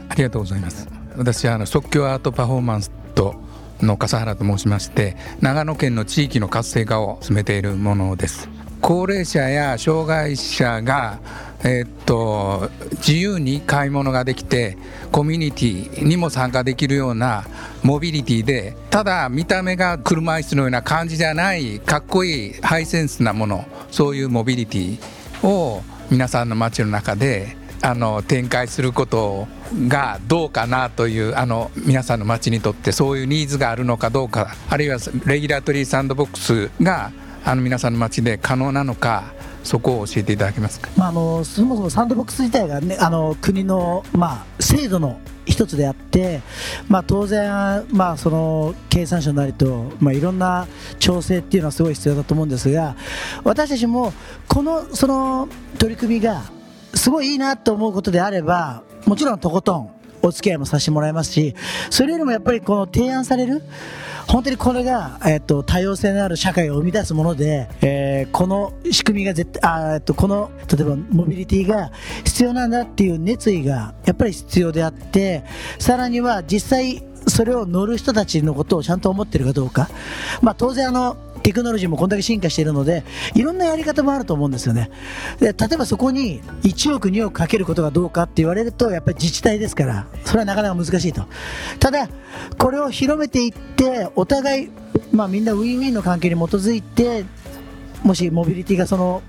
[0.08, 3.34] ありがとうございます私はあの即興アートパフォーマンスと
[3.80, 8.48] の笠原と申しまして長野県の地域の活性化を進めているものです
[8.80, 11.18] 高齢者や障害者が
[11.64, 14.78] えーっと自由に買い物ができて
[15.12, 17.44] コミュニティにも参加できるような
[17.82, 24.98] モビリティでただ見た目が車椅子のような感じじゃないかっこいいハイセンスなものそういうモビリティ
[25.46, 29.46] を皆さんの街の中であの展開すること
[29.86, 37.12] がどうかなというあの皆さんの街にとってそういうニーズがあるのかどうかあるいはレギュラートリーサンドボックスが
[37.44, 39.32] あの皆さんの街で可能なのか
[39.64, 40.90] そこを教えていただけますか？
[40.96, 46.42] まあ、あのそもそもサンドボックス自体が、ね、あの国の、まあ、制度の一つであって、
[46.88, 50.66] まあ、当然、まあ、その経産省なりと、まあ、いろんな
[50.98, 52.96] 調整っていうのはすごい必要だと思うんですが
[53.44, 54.12] 私たちも
[54.46, 55.48] このその
[55.78, 56.42] 取り組みが
[56.94, 59.90] すごいいいなと思うことであればもちろんとことん
[60.20, 61.54] お付き合いもさせてもらいますし
[61.90, 63.62] それよりもやっぱりこの提案される
[64.28, 71.90] 本当にこれが、えっと、多様性のある社会を生み出すもので、えーこの仕組みが絶対あ、えっと、この例えばモビリティが
[72.24, 75.44] 必要なんだっていう熱意がやっぱり必要であって
[75.78, 79.88] さらには実際それを乗る人たちのことをちゃんと思ってるかどうか、
[80.42, 81.16] まあ、当然あの
[81.48, 84.90] テクノロジーもこんだけ進化しているのでいろんなやり方もあると思うんですよね
[85.40, 91.24] で例えばそこに1億2億かけることがどうかって言われるとやっぱり自治体ですからそれはなかなか難しいと
[91.80, 92.06] ただ
[92.58, 94.70] これを広めていってお互い、
[95.10, 97.24] まあ、みんなウィンウィンの関係に基づいて
[98.02, 99.22] もしモビリティがその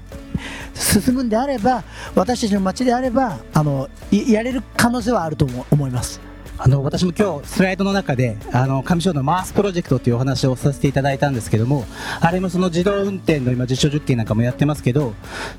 [0.73, 6.28] 進むんであれば私たちの街であればあのやれる可能性はあると思います。
[6.61, 11.85] あの私も今日スライドの中であの上昇のマースプロジェクトというお話をさせていただいたんですけども
[12.19, 15.13] あれもその自動運転の今実証実験なんかもやってますけど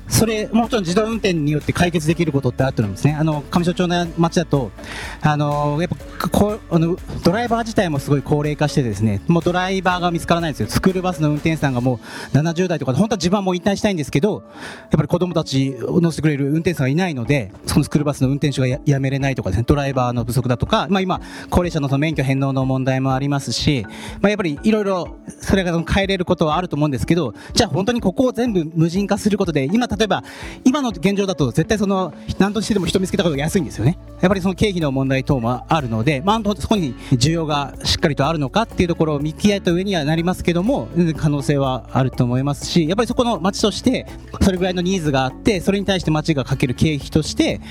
[0.07, 3.15] それもちろん自動運転によって解決できることってあると思うんですね。
[3.15, 4.71] あの上昇町の町だと
[5.21, 5.89] あのやっ
[6.19, 10.67] ぱこあのドライバー自体もすごい高齢化してですねもうドライバーが見つからないんですよ。
[10.69, 11.99] スクールバスの運転手さんがも
[12.33, 14.43] う70代とか本当は自分はもう引退したいんですけど
[14.81, 23.85] やっぱり子供たちを乗せてくれる運転手さんがいないのでそのスクールバスの運転手がやめれないとかですねドライバーの不足だとかまあ、今、高齢者のその免許返納の問題もありますし、
[24.21, 30.23] まあ、やっぱりいろいろそれが変えれることはあると思うんですけど、じゃあ本当にここを全部無人化することで、今例えば、
[30.63, 33.97] 今の現状だと絶対その、何としてでも人見つけたことが安いんですよね。
[34.21, 44.05] やっぱりその経費の問題等もあるので、まあ、そこに需要がしっかりとあるのかっていうところを見極めた上にはなりますけども、全然可能性はあると思いますし、やっぱりそこの町として、
[44.41, 47.61] それぐらいのニーズがあって、それに対して町がかける経費として、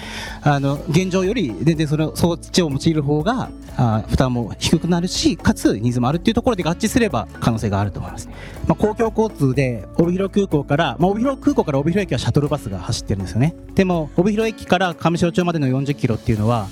[0.42, 8.28] あの、現状より全然その、そっちを用いる方が、あ負担も低くなるし、かつニーズもあるっていうところで合致すれば可能性があると思います。
[8.66, 13.54] まあ、公共交通で帯広空港から、まあ、帯広空港から帯広駅はシャトルバスが走ってるんですよね。
[13.74, 16.68] でも、帯広駅から上庄町までの40キロっていうのは、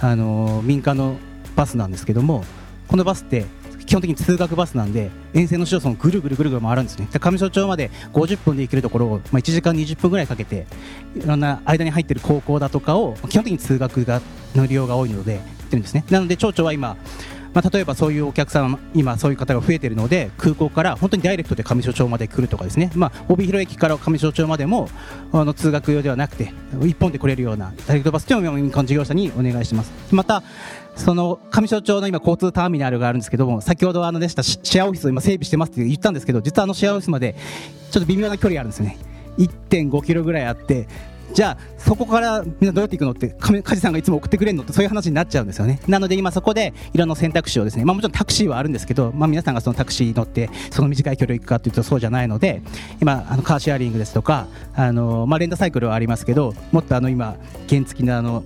[0.00, 1.16] あのー、民間の
[1.56, 2.44] バスなんですけども、
[2.88, 3.46] このバスって
[3.86, 7.08] 基本的に通学バスなんで沿線の市町村をぐるぐるぐるぐる回るんですね。
[7.10, 10.66] 上庄町まで50分で行けるところを、まあ、1時間20分ぐらいかけて
[11.16, 14.20] いろんな間に入ってる高校だとかを基本的に通学が
[14.54, 16.04] の利用が多いのでってるんですね。
[16.10, 16.96] なので町長は今
[17.54, 24.88] まあ、例えばそういうお客さん、今、そういう方が増えているので、空港から本当にダイレクトで上庄町まで来るとかですね、まあ、帯広駅から上庄町までも
[25.32, 26.52] あの通学用ではなくて、
[26.82, 29.92] 一本で来れるようなダイレクトバスというのを民間事業者にお願いします。
[30.10, 30.42] また
[30.96, 37.34] その上庄町の今交通ターミナルがあるんですけども先ほどあのでしたシェアオフィスを今整備してますって言ったんですけど実はあのシェアオフィスまで
[37.90, 38.98] ちょっと微妙な距離あるんですよね
[39.38, 40.86] 1.5キロぐらいあって
[41.34, 45.80] じゃあそこからみんなどうやっていくのって梶さんがいつも送ってくれるのってそういう話になっちゃうんですよね。
[45.88, 52.62] なので今そこでいろんな選択肢をですね、まあ、もちろんタクシーはあるんですけど、まあ、皆さんがそのタクシーに乗ってその短い距離行くかというとそうじゃないので
[53.02, 57.36] 今あのカーシェアリングですとかあの、まあ、レンタサイクルはありますけどもっとあの今
[57.68, 58.44] 原付のあの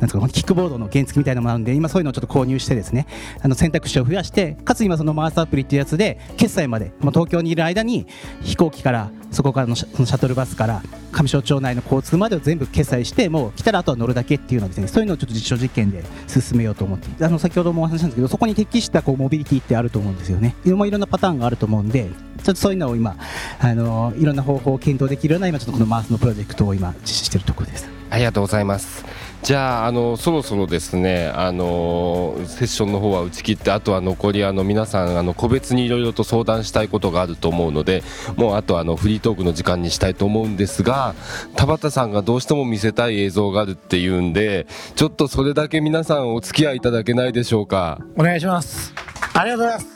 [0.00, 3.06] なんですかキックボードの原付みたいなのもあるんで今そういうのをちょっと購入してですね
[3.42, 8.06] あの選択肢を増やしてかつ今そのマースアプリっていうやつで決済までもう東京にいる間に
[8.42, 10.82] 飛行機からそこからのそのシャトルバスから
[11.12, 20.54] 上庄町内の交通までを全部決済してもう来たらあとは乗るだけっていうのですねそういうのをちょっと実証実験で進めようと思ってあの先ほどもお話したんですけどそこに適したこうモビリティってあると思うんですよね。
[20.64, 22.08] いろんなパターンがあると思うんで
[22.42, 23.16] ちょっとそういうのを今
[23.60, 27.88] あのいろんな方法を検討できるような今ちょっとこのマースのプロジェクトを今実施しているところです。
[28.10, 29.04] ありがとうございます。
[29.42, 38.02] じゃああのそろそろですねあのセッションの方は打ち切ってあとは残りあの皆さんあの個別にいろいろと相談したいことがあると思うので
[38.36, 41.14] もうあとあのフリートークの時間にしたいと思うんですが
[41.54, 44.66] 田畑さんがどうしても見せたい映像があるっていうんで
[44.96, 48.00] ちょっとそれだけ皆さんお付き合いいただけないでしょうか。
[48.16, 48.92] お願いします。
[49.34, 49.86] ありがとうございます。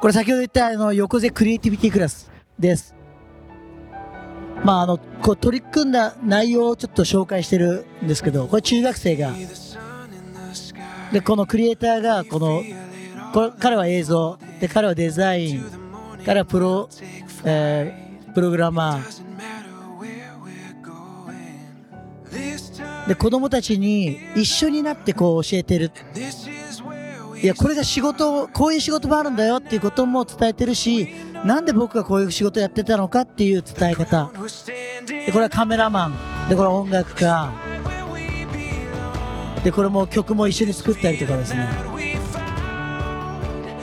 [0.00, 2.93] これ先ほど言ったあの横瀬クリエイティビティクラスです。
[4.62, 9.32] まあ、あのこう取り組んだ内容をちょっと紹介してるんですけどこれ中学生が
[11.12, 12.62] でこのクリエイターがこの
[13.32, 15.64] これ彼は映像で彼はデザイン
[16.24, 16.88] 彼はプロ、
[17.44, 19.24] えー、プログラマー。
[23.06, 25.90] で子供たちに一緒になってこう教えてる。
[27.42, 31.08] いやこれが仕事こういう仕事もあるんだよっていうことも伝えてるし
[31.44, 34.30] なんで僕がこういう仕事やってたのかっていう伝え方。
[35.06, 36.48] でこれはカメラマン。
[36.48, 37.52] でこれは音楽家。
[39.62, 41.68] でこれも曲も一緒に作ったりとかですね。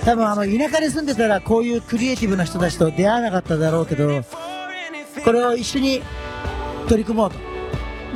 [0.03, 4.24] 多分あの田舎に住んでたらこういうクリエイティブな人たちと出会わなかっただろうけど
[5.24, 6.01] これを一緒に
[6.88, 7.38] 取り組もうと。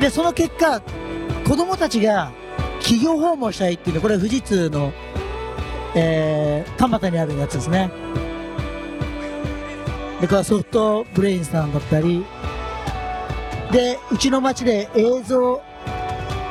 [0.00, 2.32] でその結果子供たちが
[2.80, 4.92] 企業訪問したいっていうのこれ富士通の、
[5.94, 8.05] えー、蒲田にあるやつですね。
[10.26, 12.24] でこれはソフトブレインさんだったり。
[13.70, 15.62] でうちの町で映像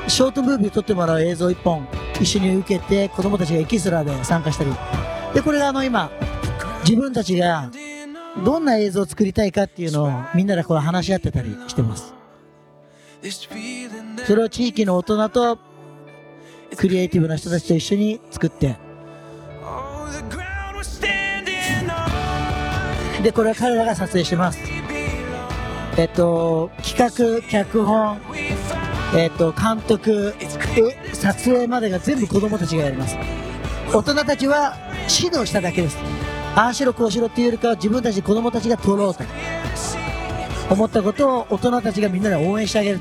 [0.07, 1.87] ショートムービー撮ってもらう映像1本
[2.19, 4.71] 一緒に受けて子供たちがエキストラで参加したり。
[5.33, 6.09] でこれがあの今
[6.87, 7.69] 自分たちが
[8.45, 12.13] どんな映像を作りたいかっていうのをみんなでこう話し合ってたりしてます。
[14.25, 15.59] それを地域の大人と
[16.77, 18.77] クリエイティブな人たちと一緒に作って。
[23.25, 24.59] でこれは彼らが撮影してます。
[25.97, 28.19] えっと企画脚本
[29.15, 30.35] えっと監督
[31.11, 33.17] 撮影までが全部子供たちがやります。
[33.91, 34.77] 大人たちは
[35.09, 35.97] 指導しただけです。
[36.55, 39.23] ああしろこうしろっていうよりかは自分たち子供たちが撮ろうと
[40.69, 42.99] 思ったことを大人たちがみんなで応援してあげる。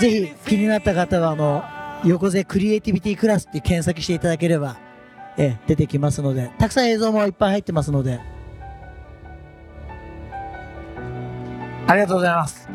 [0.00, 1.62] ぜひ気になった方はあの
[2.04, 4.76] 横瀬クリエイティビティクラスって検索していただければ、
[5.36, 8.20] え出てきますのでたくさん映像もいっぱい入ってますので。
[11.86, 12.68] ありがとうございます。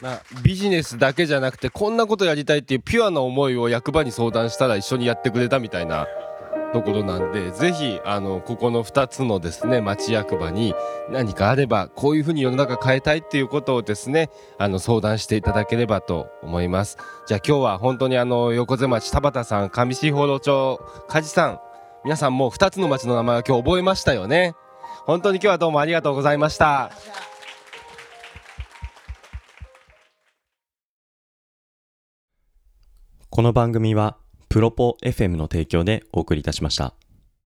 [0.00, 6.06] まあ、ビジネスだけじゃなくてこんなことやりたいっていうピュアな思いを役場に相談したら一緒にやってくれたみたいな。
[6.72, 10.74] ところなんでぜひあのここの2つのですね町役場に
[11.10, 16.98] 何かあればこういうふうに世の中変えたいっていうことをですねあの相談していただければと思います。
[17.26, 21.60] じゃあ今日は本当にあの横瀬町田畑さん上士幌町梶さん
[22.04, 24.54] 皆さんもう2つの町の名前を今日覚えましたよね。
[25.06, 26.90] 本当に今日はどうもありがとうございました。
[33.30, 34.16] この番組は
[34.48, 36.94] プロポ FM の提供でお送りいたしました。